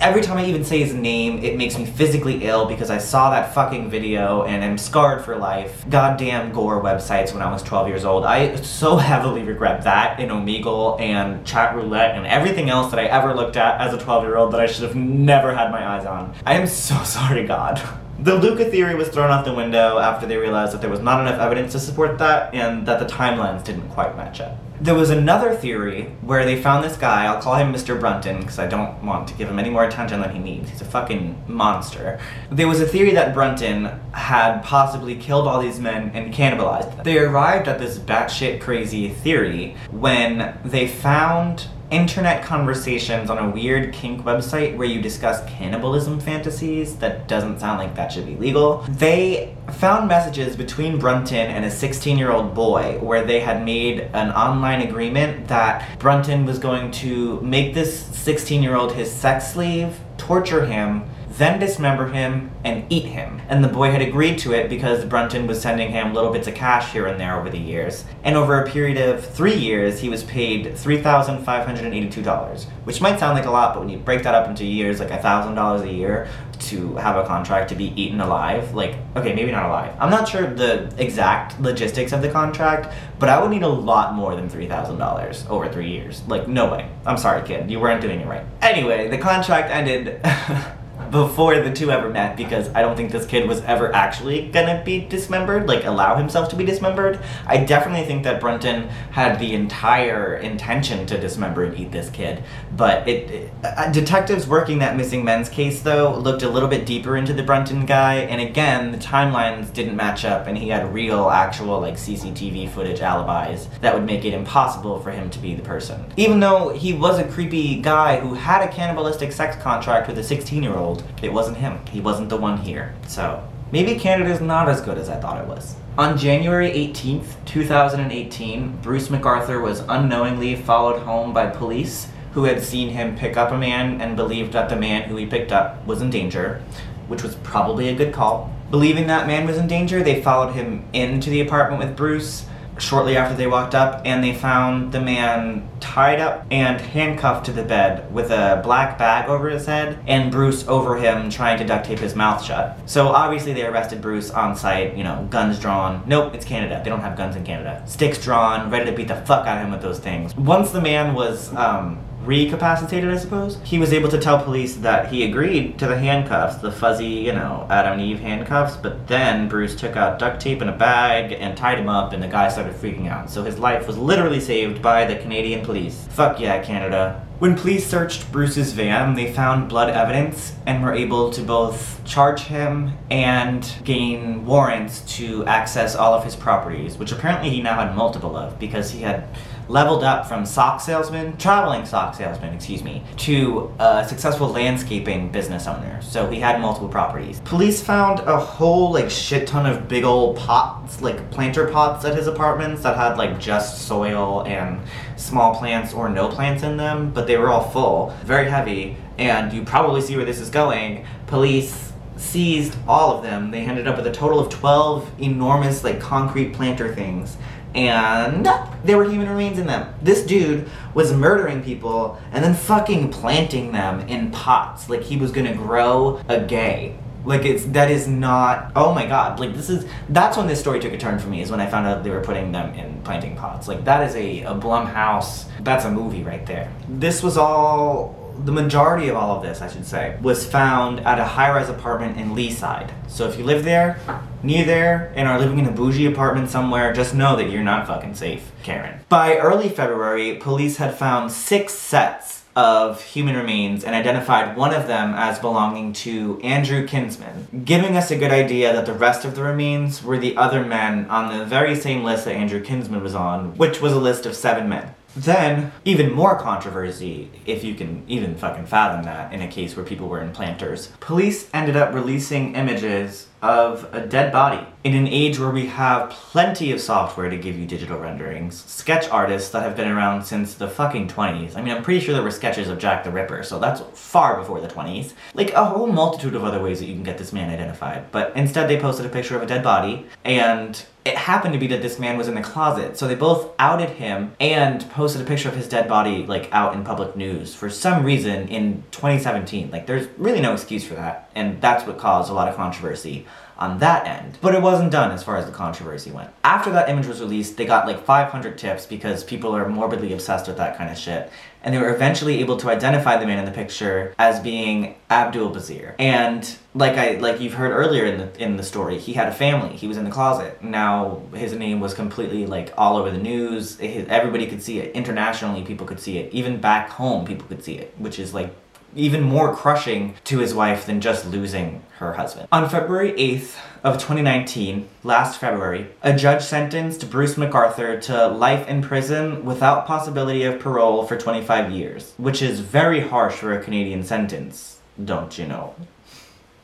every 0.00 0.22
time 0.22 0.38
I 0.38 0.46
even 0.46 0.64
say 0.64 0.80
his 0.80 0.94
name, 0.94 1.42
it 1.44 1.56
makes 1.56 1.78
me 1.78 1.84
physically 1.84 2.44
ill 2.44 2.66
because 2.66 2.90
I 2.90 2.98
saw 2.98 3.30
that 3.30 3.54
fucking 3.54 3.90
video 3.90 4.42
and 4.42 4.64
am 4.64 4.78
scarred 4.78 5.24
for 5.24 5.36
life. 5.36 5.84
Goddamn 5.88 6.52
gore 6.52 6.82
websites 6.82 7.32
when 7.32 7.42
I 7.42 7.52
was 7.52 7.62
12 7.62 7.88
years 7.88 8.04
old. 8.04 8.24
I 8.24 8.56
so 8.56 8.96
heavily 9.10 9.42
regret 9.42 9.84
that 9.84 10.18
in 10.18 10.30
Omegle 10.30 11.00
and 11.00 11.44
Chat 11.46 11.74
Roulette 11.74 12.16
and 12.16 12.26
everything 12.26 12.70
else 12.70 12.90
that 12.90 12.98
I 12.98 13.04
ever 13.04 13.34
looked 13.34 13.56
at 13.56 13.80
as 13.80 13.94
a 13.94 13.98
12 13.98 14.24
year 14.24 14.36
old 14.36 14.52
that 14.52 14.60
I 14.60 14.66
should 14.66 14.84
have 14.84 14.96
never 14.96 15.54
had 15.54 15.70
my 15.70 15.86
eyes 15.86 16.06
on. 16.06 16.34
I 16.44 16.54
am 16.54 16.66
so 16.66 17.02
sorry, 17.04 17.46
God. 17.46 17.80
The 18.22 18.34
Luca 18.34 18.66
theory 18.66 18.94
was 18.94 19.08
thrown 19.08 19.30
out 19.30 19.46
the 19.46 19.54
window 19.54 19.98
after 19.98 20.26
they 20.26 20.36
realized 20.36 20.74
that 20.74 20.82
there 20.82 20.90
was 20.90 21.00
not 21.00 21.22
enough 21.22 21.40
evidence 21.40 21.72
to 21.72 21.78
support 21.78 22.18
that 22.18 22.54
and 22.54 22.86
that 22.86 22.98
the 22.98 23.06
timelines 23.06 23.64
didn't 23.64 23.88
quite 23.88 24.14
match 24.14 24.42
up. 24.42 24.58
There 24.78 24.94
was 24.94 25.08
another 25.08 25.54
theory 25.54 26.12
where 26.20 26.44
they 26.44 26.60
found 26.60 26.84
this 26.84 26.98
guy, 26.98 27.24
I'll 27.24 27.40
call 27.40 27.54
him 27.54 27.72
Mr. 27.72 27.98
Brunton 27.98 28.40
because 28.40 28.58
I 28.58 28.66
don't 28.66 29.02
want 29.02 29.26
to 29.28 29.34
give 29.34 29.48
him 29.48 29.58
any 29.58 29.70
more 29.70 29.84
attention 29.84 30.20
than 30.20 30.34
he 30.34 30.38
needs. 30.38 30.68
He's 30.68 30.82
a 30.82 30.84
fucking 30.84 31.44
monster. 31.48 32.20
There 32.50 32.68
was 32.68 32.82
a 32.82 32.86
theory 32.86 33.12
that 33.12 33.32
Brunton 33.32 33.86
had 34.12 34.60
possibly 34.64 35.16
killed 35.16 35.48
all 35.48 35.60
these 35.62 35.80
men 35.80 36.10
and 36.12 36.32
cannibalized 36.32 36.96
them. 36.96 37.04
They 37.04 37.18
arrived 37.18 37.68
at 37.68 37.78
this 37.78 37.98
batshit 37.98 38.60
crazy 38.60 39.08
theory 39.08 39.76
when 39.90 40.58
they 40.62 40.86
found 40.86 41.68
internet 41.90 42.44
conversations 42.44 43.30
on 43.30 43.38
a 43.38 43.50
weird 43.50 43.92
kink 43.92 44.22
website 44.22 44.76
where 44.76 44.86
you 44.86 45.02
discuss 45.02 45.44
cannibalism 45.48 46.20
fantasies 46.20 46.96
that 46.96 47.26
doesn't 47.26 47.58
sound 47.58 47.78
like 47.78 47.94
that 47.96 48.12
should 48.12 48.26
be 48.26 48.36
legal. 48.36 48.84
They 48.88 49.56
found 49.72 50.08
messages 50.08 50.56
between 50.56 50.98
Brunton 50.98 51.48
and 51.50 51.64
a 51.64 51.70
16 51.70 52.16
year 52.16 52.30
old 52.30 52.54
boy 52.54 52.98
where 53.00 53.24
they 53.24 53.40
had 53.40 53.64
made 53.64 54.00
an 54.12 54.30
online 54.30 54.82
agreement 54.82 55.48
that 55.48 55.98
Brunton 55.98 56.44
was 56.46 56.58
going 56.58 56.90
to 56.92 57.40
make 57.40 57.74
this 57.74 58.06
16 58.16 58.62
year 58.62 58.76
old 58.76 58.92
his 58.92 59.10
sex 59.10 59.52
slave, 59.52 59.98
torture 60.16 60.66
him, 60.66 61.04
then 61.40 61.58
dismember 61.58 62.08
him 62.08 62.50
and 62.64 62.84
eat 62.92 63.06
him. 63.06 63.40
And 63.48 63.64
the 63.64 63.68
boy 63.68 63.90
had 63.90 64.02
agreed 64.02 64.38
to 64.40 64.52
it 64.52 64.68
because 64.68 65.06
Brunton 65.06 65.46
was 65.46 65.58
sending 65.62 65.90
him 65.90 66.12
little 66.12 66.30
bits 66.30 66.46
of 66.46 66.54
cash 66.54 66.92
here 66.92 67.06
and 67.06 67.18
there 67.18 67.40
over 67.40 67.48
the 67.48 67.56
years. 67.58 68.04
And 68.22 68.36
over 68.36 68.62
a 68.62 68.70
period 68.70 68.98
of 68.98 69.24
three 69.24 69.54
years, 69.54 70.00
he 70.00 70.10
was 70.10 70.22
paid 70.24 70.66
$3,582, 70.66 72.64
which 72.84 73.00
might 73.00 73.18
sound 73.18 73.38
like 73.38 73.46
a 73.46 73.50
lot, 73.50 73.72
but 73.72 73.80
when 73.80 73.88
you 73.88 73.96
break 73.96 74.22
that 74.24 74.34
up 74.34 74.48
into 74.48 74.66
years, 74.66 75.00
like 75.00 75.08
$1,000 75.08 75.80
a 75.80 75.90
year 75.90 76.28
to 76.58 76.94
have 76.96 77.16
a 77.16 77.24
contract 77.26 77.70
to 77.70 77.74
be 77.74 77.98
eaten 78.00 78.20
alive, 78.20 78.74
like, 78.74 78.96
okay, 79.16 79.34
maybe 79.34 79.50
not 79.50 79.64
alive. 79.64 79.96
I'm 79.98 80.10
not 80.10 80.28
sure 80.28 80.42
the 80.46 80.92
exact 80.98 81.58
logistics 81.58 82.12
of 82.12 82.20
the 82.20 82.30
contract, 82.30 82.94
but 83.18 83.30
I 83.30 83.40
would 83.40 83.50
need 83.50 83.62
a 83.62 83.68
lot 83.68 84.12
more 84.14 84.36
than 84.36 84.50
$3,000 84.50 85.48
over 85.48 85.72
three 85.72 85.88
years. 85.88 86.22
Like, 86.28 86.48
no 86.48 86.70
way. 86.70 86.90
I'm 87.06 87.16
sorry, 87.16 87.42
kid. 87.48 87.70
You 87.70 87.80
weren't 87.80 88.02
doing 88.02 88.20
it 88.20 88.26
right. 88.26 88.44
Anyway, 88.60 89.08
the 89.08 89.16
contract 89.16 89.70
ended. 89.70 90.20
before 91.10 91.60
the 91.60 91.72
two 91.72 91.90
ever 91.90 92.08
met 92.08 92.36
because 92.36 92.68
I 92.74 92.82
don't 92.82 92.96
think 92.96 93.10
this 93.10 93.26
kid 93.26 93.48
was 93.48 93.60
ever 93.62 93.94
actually 93.94 94.48
gonna 94.48 94.82
be 94.84 95.00
dismembered, 95.06 95.68
like 95.68 95.84
allow 95.84 96.16
himself 96.16 96.48
to 96.50 96.56
be 96.56 96.64
dismembered. 96.64 97.20
I 97.46 97.58
definitely 97.64 98.06
think 98.06 98.24
that 98.24 98.40
Brunton 98.40 98.88
had 99.10 99.38
the 99.38 99.54
entire 99.54 100.36
intention 100.36 101.06
to 101.06 101.20
dismember 101.20 101.64
and 101.64 101.78
eat 101.78 101.90
this 101.90 102.10
kid, 102.10 102.42
but 102.76 103.06
it, 103.08 103.30
it 103.30 103.52
uh, 103.64 103.90
detectives 103.90 104.46
working 104.46 104.78
that 104.78 104.96
missing 104.96 105.24
men's 105.24 105.48
case 105.48 105.82
though 105.82 106.16
looked 106.16 106.42
a 106.42 106.48
little 106.48 106.68
bit 106.68 106.86
deeper 106.86 107.16
into 107.16 107.32
the 107.32 107.42
Brunton 107.42 107.86
guy, 107.86 108.16
and 108.16 108.40
again 108.40 108.92
the 108.92 108.98
timelines 108.98 109.72
didn't 109.72 109.96
match 109.96 110.24
up, 110.24 110.46
and 110.46 110.56
he 110.56 110.68
had 110.68 110.92
real, 110.94 111.30
actual 111.30 111.80
like 111.80 111.94
CCTV 111.94 112.70
footage 112.70 113.00
alibis 113.00 113.68
that 113.80 113.94
would 113.94 114.04
make 114.04 114.24
it 114.24 114.34
impossible 114.34 115.00
for 115.00 115.10
him 115.10 115.28
to 115.30 115.38
be 115.38 115.54
the 115.54 115.62
person. 115.62 116.04
Even 116.16 116.40
though 116.40 116.70
he 116.70 116.92
was 116.92 117.18
a 117.18 117.24
creepy 117.24 117.80
guy 117.80 118.20
who 118.20 118.34
had 118.34 118.62
a 118.62 118.72
cannibalistic 118.72 119.32
sex 119.32 119.56
contract 119.56 120.06
with 120.06 120.18
a 120.18 120.24
16 120.24 120.62
year 120.62 120.76
old 120.76 120.99
it 121.22 121.32
wasn't 121.32 121.58
him. 121.58 121.80
He 121.90 122.00
wasn't 122.00 122.28
the 122.28 122.36
one 122.36 122.58
here. 122.58 122.94
So 123.06 123.46
maybe 123.72 123.98
Canada's 123.98 124.40
not 124.40 124.68
as 124.68 124.80
good 124.80 124.98
as 124.98 125.08
I 125.08 125.20
thought 125.20 125.42
it 125.42 125.48
was. 125.48 125.76
On 125.98 126.16
January 126.16 126.70
18th, 126.70 127.44
2018, 127.46 128.78
Bruce 128.82 129.08
McArthur 129.08 129.62
was 129.62 129.80
unknowingly 129.88 130.56
followed 130.56 131.00
home 131.00 131.32
by 131.32 131.46
police 131.46 132.08
who 132.32 132.44
had 132.44 132.62
seen 132.62 132.90
him 132.90 133.16
pick 133.16 133.36
up 133.36 133.50
a 133.50 133.58
man 133.58 134.00
and 134.00 134.16
believed 134.16 134.52
that 134.52 134.68
the 134.68 134.76
man 134.76 135.08
who 135.08 135.16
he 135.16 135.26
picked 135.26 135.52
up 135.52 135.84
was 135.86 136.00
in 136.00 136.10
danger, 136.10 136.62
which 137.08 137.22
was 137.22 137.34
probably 137.36 137.88
a 137.88 137.94
good 137.94 138.14
call. 138.14 138.54
Believing 138.70 139.08
that 139.08 139.26
man 139.26 139.46
was 139.46 139.58
in 139.58 139.66
danger, 139.66 140.02
they 140.02 140.22
followed 140.22 140.52
him 140.52 140.84
into 140.92 141.28
the 141.28 141.40
apartment 141.40 141.82
with 141.82 141.96
Bruce 141.96 142.46
shortly 142.80 143.16
after 143.16 143.36
they 143.36 143.46
walked 143.46 143.74
up 143.74 144.02
and 144.04 144.22
they 144.22 144.34
found 144.34 144.92
the 144.92 145.00
man 145.00 145.68
tied 145.80 146.20
up 146.20 146.46
and 146.50 146.80
handcuffed 146.80 147.46
to 147.46 147.52
the 147.52 147.62
bed 147.62 148.12
with 148.12 148.30
a 148.30 148.60
black 148.62 148.98
bag 148.98 149.28
over 149.28 149.48
his 149.48 149.66
head 149.66 149.98
and 150.06 150.30
Bruce 150.30 150.66
over 150.68 150.96
him 150.96 151.30
trying 151.30 151.58
to 151.58 151.64
duct 151.64 151.86
tape 151.86 151.98
his 151.98 152.14
mouth 152.14 152.44
shut. 152.44 152.78
So 152.86 153.08
obviously 153.08 153.52
they 153.52 153.64
arrested 153.64 154.00
Bruce 154.00 154.30
on 154.30 154.56
site, 154.56 154.96
you 154.96 155.04
know, 155.04 155.26
guns 155.30 155.58
drawn. 155.58 156.02
Nope, 156.06 156.34
it's 156.34 156.44
Canada. 156.44 156.80
They 156.82 156.90
don't 156.90 157.00
have 157.00 157.16
guns 157.16 157.36
in 157.36 157.44
Canada. 157.44 157.82
Sticks 157.86 158.22
drawn, 158.22 158.70
ready 158.70 158.90
to 158.90 158.96
beat 158.96 159.08
the 159.08 159.16
fuck 159.16 159.46
out 159.46 159.58
of 159.58 159.64
him 159.64 159.70
with 159.70 159.82
those 159.82 159.98
things. 159.98 160.36
Once 160.36 160.70
the 160.70 160.80
man 160.80 161.14
was 161.14 161.54
um, 161.54 161.98
recapacitated, 162.30 163.10
I 163.10 163.16
suppose. 163.16 163.58
He 163.64 163.80
was 163.80 163.92
able 163.92 164.08
to 164.10 164.18
tell 164.18 164.40
police 164.40 164.76
that 164.76 165.12
he 165.12 165.24
agreed 165.24 165.80
to 165.80 165.88
the 165.88 165.98
handcuffs, 165.98 166.58
the 166.58 166.70
fuzzy, 166.70 167.06
you 167.06 167.32
know, 167.32 167.66
Adam 167.68 167.94
and 167.94 168.02
Eve 168.02 168.20
handcuffs, 168.20 168.76
but 168.76 169.08
then 169.08 169.48
Bruce 169.48 169.74
took 169.74 169.96
out 169.96 170.20
duct 170.20 170.40
tape 170.40 170.62
in 170.62 170.68
a 170.68 170.76
bag 170.76 171.32
and 171.32 171.56
tied 171.56 171.80
him 171.80 171.88
up, 171.88 172.12
and 172.12 172.22
the 172.22 172.28
guy 172.28 172.48
started 172.48 172.74
freaking 172.74 173.08
out. 173.08 173.28
So 173.30 173.42
his 173.42 173.58
life 173.58 173.88
was 173.88 173.98
literally 173.98 174.38
saved 174.38 174.80
by 174.80 175.04
the 175.06 175.16
Canadian 175.16 175.64
police. 175.64 176.06
Fuck 176.10 176.38
yeah, 176.38 176.62
Canada. 176.62 177.26
When 177.40 177.56
police 177.56 177.88
searched 177.88 178.30
Bruce's 178.30 178.74
van, 178.74 179.14
they 179.14 179.32
found 179.32 179.68
blood 179.68 179.88
evidence 179.88 180.52
and 180.66 180.84
were 180.84 180.92
able 180.92 181.30
to 181.30 181.42
both 181.42 182.04
charge 182.04 182.42
him 182.42 182.92
and 183.10 183.66
gain 183.82 184.44
warrants 184.44 185.00
to 185.16 185.44
access 185.46 185.96
all 185.96 186.12
of 186.12 186.22
his 186.22 186.36
properties, 186.36 186.96
which 186.98 187.12
apparently 187.12 187.48
he 187.48 187.62
now 187.62 187.76
had 187.76 187.96
multiple 187.96 188.36
of 188.36 188.58
because 188.58 188.90
he 188.90 189.00
had 189.00 189.26
leveled 189.70 190.02
up 190.02 190.26
from 190.26 190.44
sock 190.44 190.80
salesman, 190.80 191.36
traveling 191.36 191.86
sock 191.86 192.14
salesman, 192.14 192.52
excuse 192.52 192.82
me, 192.82 193.02
to 193.16 193.72
a 193.78 194.04
successful 194.06 194.48
landscaping 194.48 195.30
business 195.30 195.68
owner. 195.68 196.02
So 196.02 196.28
he 196.28 196.40
had 196.40 196.60
multiple 196.60 196.88
properties. 196.88 197.40
Police 197.44 197.80
found 197.80 198.18
a 198.20 198.38
whole 198.38 198.92
like 198.92 199.08
shit 199.08 199.46
ton 199.46 199.66
of 199.66 199.86
big 199.86 200.02
old 200.04 200.36
pots, 200.36 201.00
like 201.00 201.30
planter 201.30 201.68
pots 201.68 202.04
at 202.04 202.16
his 202.16 202.26
apartments 202.26 202.82
that 202.82 202.96
had 202.96 203.16
like 203.16 203.38
just 203.38 203.86
soil 203.86 204.42
and 204.44 204.80
small 205.16 205.54
plants 205.54 205.94
or 205.94 206.08
no 206.08 206.28
plants 206.28 206.64
in 206.64 206.76
them, 206.76 207.12
but 207.12 207.28
they 207.28 207.36
were 207.36 207.48
all 207.48 207.70
full, 207.70 208.12
very 208.24 208.50
heavy, 208.50 208.96
and 209.18 209.52
you 209.52 209.62
probably 209.62 210.00
see 210.00 210.16
where 210.16 210.24
this 210.24 210.40
is 210.40 210.50
going. 210.50 211.06
Police 211.28 211.92
seized 212.16 212.76
all 212.86 213.16
of 213.16 213.22
them. 213.22 213.50
They 213.50 213.60
ended 213.60 213.86
up 213.86 213.96
with 213.96 214.06
a 214.06 214.12
total 214.12 214.40
of 214.40 214.50
12 214.50 215.22
enormous 215.22 215.84
like 215.84 216.00
concrete 216.00 216.52
planter 216.52 216.94
things 216.94 217.36
and 217.74 218.48
there 218.84 218.96
were 218.96 219.08
human 219.08 219.28
remains 219.28 219.58
in 219.58 219.66
them. 219.66 219.94
This 220.02 220.24
dude 220.24 220.68
was 220.94 221.12
murdering 221.12 221.62
people 221.62 222.20
and 222.32 222.42
then 222.42 222.54
fucking 222.54 223.10
planting 223.10 223.72
them 223.72 224.00
in 224.08 224.30
pots 224.30 224.88
like 224.88 225.02
he 225.02 225.16
was 225.16 225.32
gonna 225.32 225.54
grow 225.54 226.20
a 226.28 226.40
gay. 226.40 226.96
Like 227.24 227.44
it's 227.44 227.66
that 227.66 227.90
is 227.90 228.08
not 228.08 228.72
oh 228.74 228.94
my 228.94 229.06
god, 229.06 229.40
like 229.40 229.54
this 229.54 229.68
is 229.68 229.86
that's 230.08 230.36
when 230.36 230.46
this 230.46 230.58
story 230.58 230.80
took 230.80 230.92
a 230.92 230.98
turn 230.98 231.18
for 231.18 231.28
me 231.28 231.42
is 231.42 231.50
when 231.50 231.60
I 231.60 231.66
found 231.66 231.86
out 231.86 232.02
they 232.02 232.10
were 232.10 232.22
putting 232.22 232.50
them 232.52 232.74
in 232.74 233.02
planting 233.02 233.36
pots. 233.36 233.68
Like 233.68 233.84
that 233.84 234.08
is 234.08 234.16
a, 234.16 234.42
a 234.42 234.54
Blumhouse 234.54 235.46
that's 235.60 235.84
a 235.84 235.90
movie 235.90 236.22
right 236.22 236.44
there. 236.46 236.72
This 236.88 237.22
was 237.22 237.36
all 237.36 238.19
the 238.44 238.52
majority 238.52 239.08
of 239.08 239.16
all 239.16 239.36
of 239.36 239.42
this, 239.42 239.60
I 239.60 239.68
should 239.68 239.86
say, 239.86 240.16
was 240.22 240.46
found 240.46 241.00
at 241.00 241.18
a 241.18 241.24
high-rise 241.24 241.68
apartment 241.68 242.18
in 242.18 242.30
Leaside. 242.34 242.90
So 243.08 243.28
if 243.28 243.38
you 243.38 243.44
live 243.44 243.64
there, 243.64 243.98
near 244.42 244.64
there, 244.64 245.12
and 245.14 245.28
are 245.28 245.38
living 245.38 245.58
in 245.58 245.66
a 245.66 245.70
bougie 245.70 246.06
apartment 246.06 246.50
somewhere, 246.50 246.92
just 246.92 247.14
know 247.14 247.36
that 247.36 247.50
you're 247.50 247.62
not 247.62 247.86
fucking 247.86 248.14
safe, 248.14 248.50
Karen. 248.62 249.00
By 249.08 249.36
early 249.36 249.68
February, 249.68 250.36
police 250.36 250.78
had 250.78 250.94
found 250.94 251.32
six 251.32 251.74
sets 251.74 252.38
of 252.56 253.02
human 253.02 253.36
remains 253.36 253.84
and 253.84 253.94
identified 253.94 254.56
one 254.56 254.74
of 254.74 254.88
them 254.88 255.14
as 255.14 255.38
belonging 255.38 255.92
to 255.92 256.40
Andrew 256.42 256.86
Kinsman, 256.86 257.62
giving 257.64 257.96
us 257.96 258.10
a 258.10 258.16
good 258.16 258.32
idea 258.32 258.72
that 258.72 258.86
the 258.86 258.92
rest 258.92 259.24
of 259.24 259.36
the 259.36 259.42
remains 259.42 260.02
were 260.02 260.18
the 260.18 260.36
other 260.36 260.64
men 260.64 261.06
on 261.08 261.38
the 261.38 261.44
very 261.44 261.76
same 261.76 262.02
list 262.02 262.24
that 262.24 262.34
Andrew 262.34 262.60
Kinsman 262.60 263.02
was 263.02 263.14
on, 263.14 263.56
which 263.56 263.80
was 263.80 263.92
a 263.92 264.00
list 264.00 264.26
of 264.26 264.34
seven 264.34 264.68
men. 264.68 264.94
Then, 265.16 265.72
even 265.84 266.12
more 266.12 266.38
controversy, 266.38 267.30
if 267.44 267.64
you 267.64 267.74
can 267.74 268.04
even 268.06 268.36
fucking 268.36 268.66
fathom 268.66 269.04
that, 269.04 269.32
in 269.32 269.42
a 269.42 269.48
case 269.48 269.76
where 269.76 269.84
people 269.84 270.08
were 270.08 270.20
in 270.20 270.30
planters. 270.32 270.92
Police 271.00 271.50
ended 271.52 271.76
up 271.76 271.92
releasing 271.92 272.54
images 272.54 273.26
of 273.42 273.88
a 273.92 274.06
dead 274.06 274.32
body. 274.32 274.66
In 274.82 274.94
an 274.94 275.06
age 275.06 275.38
where 275.38 275.50
we 275.50 275.66
have 275.66 276.08
plenty 276.08 276.72
of 276.72 276.80
software 276.80 277.28
to 277.28 277.36
give 277.36 277.58
you 277.58 277.66
digital 277.66 277.98
renderings, 277.98 278.64
sketch 278.64 279.08
artists 279.10 279.50
that 279.50 279.62
have 279.62 279.76
been 279.76 279.88
around 279.88 280.24
since 280.24 280.54
the 280.54 280.68
fucking 280.68 281.08
20s. 281.08 281.54
I 281.54 281.60
mean, 281.60 281.74
I'm 281.74 281.82
pretty 281.82 282.00
sure 282.00 282.14
there 282.14 282.22
were 282.22 282.30
sketches 282.30 282.68
of 282.68 282.78
Jack 282.78 283.04
the 283.04 283.10
Ripper, 283.10 283.42
so 283.42 283.58
that's 283.58 283.82
far 283.92 284.38
before 284.38 284.60
the 284.60 284.68
20s. 284.68 285.12
Like 285.34 285.52
a 285.52 285.66
whole 285.66 285.86
multitude 285.86 286.34
of 286.34 286.44
other 286.44 286.62
ways 286.62 286.80
that 286.80 286.86
you 286.86 286.94
can 286.94 287.02
get 287.02 287.18
this 287.18 287.32
man 287.32 287.50
identified. 287.50 288.10
But 288.10 288.34
instead, 288.36 288.68
they 288.68 288.80
posted 288.80 289.04
a 289.04 289.10
picture 289.10 289.36
of 289.36 289.42
a 289.42 289.46
dead 289.46 289.62
body, 289.62 290.06
and 290.24 290.82
it 291.04 291.16
happened 291.16 291.54
to 291.54 291.58
be 291.58 291.66
that 291.68 291.82
this 291.82 291.98
man 291.98 292.16
was 292.16 292.28
in 292.28 292.34
the 292.34 292.42
closet. 292.42 292.96
So 292.96 293.06
they 293.06 293.14
both 293.14 293.50
outed 293.58 293.90
him 293.90 294.32
and 294.38 294.88
posted 294.90 295.22
a 295.22 295.24
picture 295.24 295.48
of 295.48 295.56
his 295.56 295.68
dead 295.68 295.88
body, 295.88 296.26
like, 296.26 296.48
out 296.52 296.74
in 296.74 296.84
public 296.84 297.16
news 297.16 297.54
for 297.54 297.70
some 297.70 298.04
reason 298.04 298.48
in 298.48 298.82
2017. 298.90 299.70
Like, 299.70 299.86
there's 299.86 300.08
really 300.18 300.40
no 300.40 300.52
excuse 300.52 300.84
for 300.84 300.94
that. 300.94 301.30
And 301.34 301.60
that's 301.60 301.86
what 301.86 301.98
caused 301.98 302.30
a 302.30 302.34
lot 302.34 302.48
of 302.48 302.56
controversy 302.56 303.26
on 303.60 303.78
that 303.78 304.06
end. 304.06 304.38
But 304.40 304.54
it 304.54 304.62
wasn't 304.62 304.90
done 304.90 305.10
as 305.12 305.22
far 305.22 305.36
as 305.36 305.46
the 305.46 305.52
controversy 305.52 306.10
went. 306.10 306.30
After 306.42 306.70
that 306.72 306.88
image 306.88 307.06
was 307.06 307.20
released, 307.20 307.56
they 307.56 307.66
got 307.66 307.86
like 307.86 308.04
500 308.04 308.56
tips 308.56 308.86
because 308.86 309.22
people 309.22 309.54
are 309.54 309.68
morbidly 309.68 310.12
obsessed 310.12 310.48
with 310.48 310.56
that 310.56 310.76
kind 310.76 310.90
of 310.90 310.96
shit. 310.96 311.30
And 311.62 311.74
they 311.74 311.78
were 311.78 311.94
eventually 311.94 312.40
able 312.40 312.56
to 312.56 312.70
identify 312.70 313.18
the 313.18 313.26
man 313.26 313.38
in 313.38 313.44
the 313.44 313.50
picture 313.50 314.14
as 314.18 314.40
being 314.40 314.94
Abdul 315.10 315.50
Basir. 315.50 315.94
And 315.98 316.56
like 316.74 316.96
I 316.96 317.18
like 317.18 317.38
you've 317.38 317.52
heard 317.52 317.72
earlier 317.72 318.06
in 318.06 318.16
the 318.16 318.42
in 318.42 318.56
the 318.56 318.62
story, 318.62 318.98
he 318.98 319.12
had 319.12 319.28
a 319.28 319.32
family. 319.32 319.76
He 319.76 319.86
was 319.86 319.98
in 319.98 320.04
the 320.04 320.10
closet. 320.10 320.64
Now 320.64 321.20
his 321.34 321.52
name 321.52 321.80
was 321.80 321.92
completely 321.92 322.46
like 322.46 322.72
all 322.78 322.96
over 322.96 323.10
the 323.10 323.18
news. 323.18 323.78
Everybody 323.78 324.46
could 324.46 324.62
see 324.62 324.78
it. 324.78 324.94
Internationally, 324.94 325.62
people 325.62 325.86
could 325.86 326.00
see 326.00 326.16
it. 326.16 326.32
Even 326.32 326.62
back 326.62 326.88
home, 326.88 327.26
people 327.26 327.46
could 327.46 327.62
see 327.62 327.74
it, 327.74 327.92
which 327.98 328.18
is 328.18 328.32
like 328.32 328.54
even 328.94 329.22
more 329.22 329.54
crushing 329.54 330.14
to 330.24 330.38
his 330.38 330.54
wife 330.54 330.86
than 330.86 331.00
just 331.00 331.26
losing 331.26 331.82
her 331.98 332.14
husband. 332.14 332.48
On 332.50 332.68
February 332.68 333.12
8th 333.12 333.56
of 333.84 333.94
2019, 333.94 334.88
last 335.04 335.38
February, 335.38 335.88
a 336.02 336.14
judge 336.14 336.42
sentenced 336.42 337.10
Bruce 337.10 337.34
McArthur 337.34 338.00
to 338.02 338.28
life 338.28 338.66
in 338.68 338.82
prison 338.82 339.44
without 339.44 339.86
possibility 339.86 340.44
of 340.44 340.60
parole 340.60 341.06
for 341.06 341.16
25 341.16 341.70
years, 341.70 342.14
which 342.16 342.42
is 342.42 342.60
very 342.60 343.00
harsh 343.00 343.34
for 343.34 343.52
a 343.52 343.62
Canadian 343.62 344.02
sentence, 344.02 344.78
don't 345.02 345.38
you 345.38 345.46
know? 345.46 345.74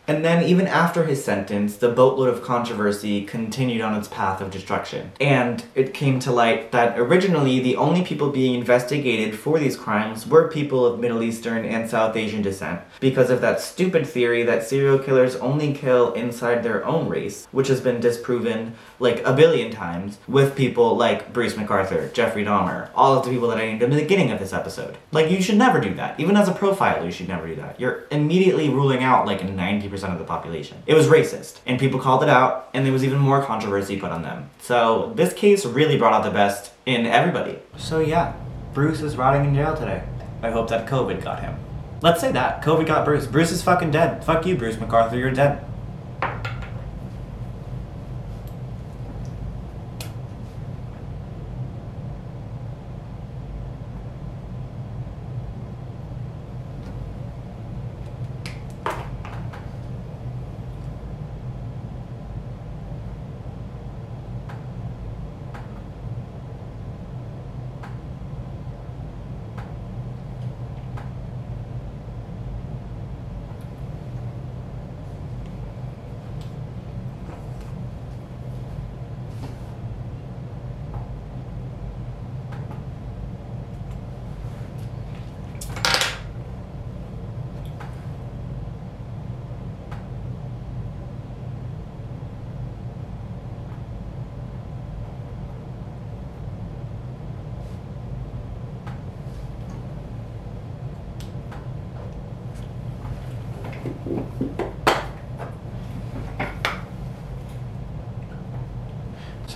And 0.08 0.24
then, 0.24 0.44
even 0.44 0.66
after 0.66 1.04
his 1.04 1.24
sentence, 1.24 1.76
the 1.76 1.88
boatload 1.88 2.28
of 2.28 2.42
controversy 2.42 3.24
continued 3.24 3.80
on 3.80 3.94
its 3.98 4.08
path 4.08 4.40
of 4.40 4.50
destruction. 4.50 5.10
And 5.20 5.64
it 5.74 5.94
came 5.94 6.20
to 6.20 6.30
light 6.32 6.70
that 6.72 6.98
originally 6.98 7.58
the 7.58 7.76
only 7.76 8.02
people 8.02 8.30
being 8.30 8.54
investigated 8.54 9.38
for 9.38 9.58
these 9.58 9.76
crimes 9.76 10.26
were 10.26 10.48
people 10.48 10.86
of 10.86 11.00
Middle 11.00 11.22
Eastern 11.22 11.64
and 11.64 11.90
South 11.90 12.16
Asian 12.16 12.42
descent, 12.42 12.80
because 13.00 13.30
of 13.30 13.40
that 13.40 13.60
stupid 13.60 14.06
theory 14.06 14.44
that 14.44 14.62
serial 14.62 14.98
killers 14.98 15.34
only 15.36 15.72
kill 15.72 16.12
inside 16.12 16.62
their 16.62 16.84
own 16.86 17.08
race, 17.08 17.48
which 17.50 17.68
has 17.68 17.80
been 17.80 18.00
disproven 18.00 18.74
like 19.00 19.20
a 19.26 19.34
billion 19.34 19.70
times 19.72 20.18
with 20.28 20.56
people 20.56 20.96
like 20.96 21.32
Bruce 21.32 21.54
McArthur, 21.54 22.12
Jeffrey 22.12 22.44
Dahmer, 22.44 22.90
all 22.94 23.18
of 23.18 23.24
the 23.24 23.30
people 23.30 23.48
that 23.48 23.58
I 23.58 23.66
named 23.66 23.82
in 23.82 23.90
the 23.90 24.00
beginning 24.00 24.30
of 24.30 24.38
this 24.38 24.52
episode. 24.52 24.96
Like, 25.10 25.30
you 25.30 25.42
should 25.42 25.56
never 25.56 25.80
do 25.80 25.92
that. 25.94 26.18
Even 26.20 26.36
as 26.36 26.48
a 26.48 26.52
profiler, 26.52 27.04
you 27.04 27.10
should 27.10 27.28
never 27.28 27.46
do 27.46 27.56
that. 27.56 27.80
You're 27.80 28.06
immediately 28.10 28.68
ruling 28.68 29.02
out 29.02 29.26
like 29.26 29.40
90% 29.40 29.95
of 30.04 30.18
the 30.18 30.24
population. 30.24 30.82
It 30.86 30.94
was 30.94 31.06
racist, 31.06 31.58
and 31.66 31.78
people 31.78 32.00
called 32.00 32.22
it 32.22 32.28
out, 32.28 32.68
and 32.74 32.84
there 32.84 32.92
was 32.92 33.04
even 33.04 33.18
more 33.18 33.42
controversy 33.42 33.98
put 33.98 34.10
on 34.10 34.22
them. 34.22 34.50
So 34.60 35.12
this 35.14 35.32
case 35.32 35.64
really 35.64 35.96
brought 35.96 36.12
out 36.12 36.24
the 36.24 36.30
best 36.30 36.72
in 36.84 37.06
everybody. 37.06 37.58
So 37.76 38.00
yeah, 38.00 38.34
Bruce 38.74 39.00
is 39.00 39.16
rotting 39.16 39.44
in 39.44 39.54
jail 39.54 39.76
today. 39.76 40.02
I 40.42 40.50
hope 40.50 40.68
that 40.68 40.86
COVID 40.86 41.22
got 41.22 41.40
him. 41.40 41.56
Let's 42.02 42.20
say 42.20 42.30
that. 42.32 42.62
COVID 42.62 42.86
got 42.86 43.04
Bruce. 43.04 43.26
Bruce 43.26 43.50
is 43.50 43.62
fucking 43.62 43.90
dead. 43.90 44.24
Fuck 44.24 44.46
you, 44.46 44.56
Bruce 44.56 44.76
McArthur, 44.76 45.18
you're 45.18 45.30
dead. 45.30 45.64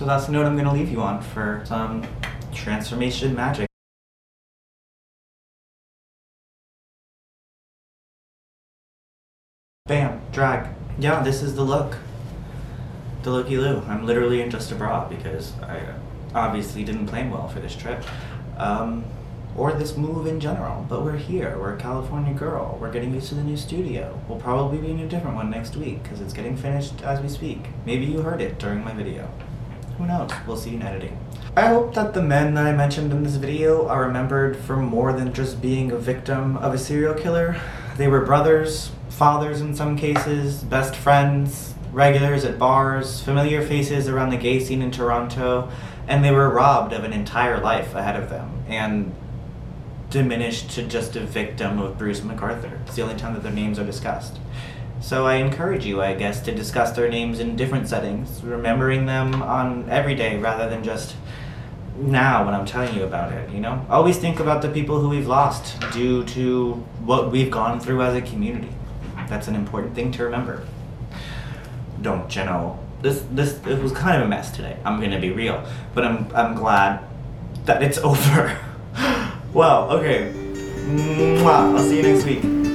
So 0.01 0.07
that's 0.07 0.25
the 0.25 0.31
note 0.31 0.47
I'm 0.47 0.55
going 0.55 0.65
to 0.65 0.73
leave 0.73 0.89
you 0.89 0.99
on 0.99 1.21
for 1.21 1.61
some 1.63 2.03
transformation 2.51 3.35
magic. 3.35 3.67
Bam, 9.85 10.19
drag. 10.31 10.73
Yeah, 10.97 11.21
this 11.21 11.43
is 11.43 11.53
the 11.53 11.61
look. 11.61 11.97
The 13.21 13.29
looky 13.29 13.57
loo. 13.57 13.83
I'm 13.87 14.03
literally 14.03 14.41
in 14.41 14.49
just 14.49 14.71
a 14.71 14.75
bra 14.75 15.07
because 15.07 15.53
I 15.61 15.93
obviously 16.33 16.83
didn't 16.83 17.05
plan 17.05 17.29
well 17.29 17.47
for 17.47 17.59
this 17.59 17.75
trip. 17.75 18.03
Um, 18.57 19.05
or 19.55 19.71
this 19.71 19.97
move 19.97 20.25
in 20.25 20.39
general. 20.39 20.83
But 20.89 21.03
we're 21.03 21.15
here. 21.15 21.59
We're 21.59 21.75
a 21.75 21.79
California 21.79 22.33
girl. 22.33 22.75
We're 22.81 22.91
getting 22.91 23.13
used 23.13 23.29
to 23.29 23.35
the 23.35 23.43
new 23.43 23.55
studio. 23.55 24.19
We'll 24.27 24.39
probably 24.39 24.79
be 24.79 24.89
in 24.89 24.99
a 25.01 25.07
different 25.07 25.35
one 25.35 25.51
next 25.51 25.75
week 25.75 26.01
because 26.01 26.21
it's 26.21 26.33
getting 26.33 26.57
finished 26.57 27.03
as 27.03 27.21
we 27.21 27.29
speak. 27.29 27.67
Maybe 27.85 28.05
you 28.05 28.21
heard 28.23 28.41
it 28.41 28.57
during 28.57 28.83
my 28.83 28.93
video. 28.93 29.29
Who 30.01 30.07
knows? 30.07 30.31
We'll 30.47 30.57
see 30.57 30.73
in 30.73 30.81
editing. 30.81 31.15
I 31.55 31.67
hope 31.67 31.93
that 31.93 32.15
the 32.15 32.23
men 32.23 32.55
that 32.55 32.65
I 32.65 32.71
mentioned 32.71 33.11
in 33.11 33.21
this 33.21 33.35
video 33.35 33.87
are 33.87 34.07
remembered 34.07 34.57
for 34.57 34.75
more 34.75 35.13
than 35.13 35.31
just 35.31 35.61
being 35.61 35.91
a 35.91 35.97
victim 35.97 36.57
of 36.57 36.73
a 36.73 36.77
serial 36.79 37.13
killer. 37.13 37.61
They 37.97 38.07
were 38.07 38.25
brothers, 38.25 38.89
fathers 39.09 39.61
in 39.61 39.75
some 39.75 39.95
cases, 39.95 40.63
best 40.63 40.95
friends, 40.95 41.75
regulars 41.91 42.45
at 42.45 42.57
bars, 42.57 43.21
familiar 43.21 43.61
faces 43.61 44.09
around 44.09 44.31
the 44.31 44.37
gay 44.37 44.59
scene 44.59 44.81
in 44.81 44.89
Toronto, 44.89 45.69
and 46.07 46.25
they 46.25 46.31
were 46.31 46.49
robbed 46.49 46.93
of 46.93 47.03
an 47.03 47.13
entire 47.13 47.61
life 47.61 47.93
ahead 47.93 48.15
of 48.15 48.31
them 48.31 48.63
and 48.67 49.13
diminished 50.09 50.71
to 50.71 50.83
just 50.83 51.15
a 51.15 51.19
victim 51.19 51.77
of 51.77 51.99
Bruce 51.99 52.21
McArthur. 52.21 52.81
It's 52.87 52.95
the 52.95 53.03
only 53.03 53.17
time 53.17 53.35
that 53.35 53.43
their 53.43 53.51
names 53.51 53.77
are 53.77 53.85
discussed. 53.85 54.39
So 55.01 55.25
I 55.25 55.35
encourage 55.35 55.85
you, 55.85 56.01
I 56.01 56.13
guess, 56.13 56.41
to 56.41 56.53
discuss 56.53 56.91
their 56.91 57.09
names 57.09 57.39
in 57.39 57.55
different 57.55 57.89
settings, 57.89 58.43
remembering 58.43 59.07
them 59.07 59.41
on 59.41 59.89
every 59.89 60.13
day 60.13 60.37
rather 60.37 60.69
than 60.69 60.83
just 60.83 61.15
now 61.97 62.45
when 62.45 62.53
I'm 62.53 62.65
telling 62.65 62.95
you 62.95 63.03
about 63.03 63.33
it, 63.33 63.49
you 63.49 63.59
know? 63.59 63.83
Always 63.89 64.17
think 64.17 64.39
about 64.39 64.61
the 64.61 64.69
people 64.69 64.99
who 64.99 65.09
we've 65.09 65.27
lost 65.27 65.79
due 65.91 66.23
to 66.25 66.73
what 67.03 67.31
we've 67.31 67.49
gone 67.49 67.79
through 67.79 68.03
as 68.03 68.15
a 68.15 68.21
community. 68.21 68.69
That's 69.27 69.47
an 69.47 69.55
important 69.55 69.95
thing 69.95 70.11
to 70.13 70.23
remember. 70.23 70.65
Don't 72.01 72.33
you 72.35 72.43
know? 72.45 72.79
This 73.01 73.23
this 73.31 73.59
it 73.65 73.81
was 73.81 73.91
kind 73.91 74.17
of 74.21 74.27
a 74.27 74.29
mess 74.29 74.51
today. 74.51 74.77
I'm 74.85 75.01
gonna 75.01 75.19
be 75.19 75.31
real, 75.31 75.63
but 75.95 76.05
I'm 76.05 76.27
I'm 76.35 76.53
glad 76.53 77.03
that 77.65 77.81
it's 77.81 77.97
over. 78.11 78.57
well, 79.53 79.89
okay. 79.91 80.31
Mwah. 80.33 81.75
I'll 81.75 81.79
see 81.79 81.97
you 81.97 82.03
next 82.03 82.25
week. 82.25 82.70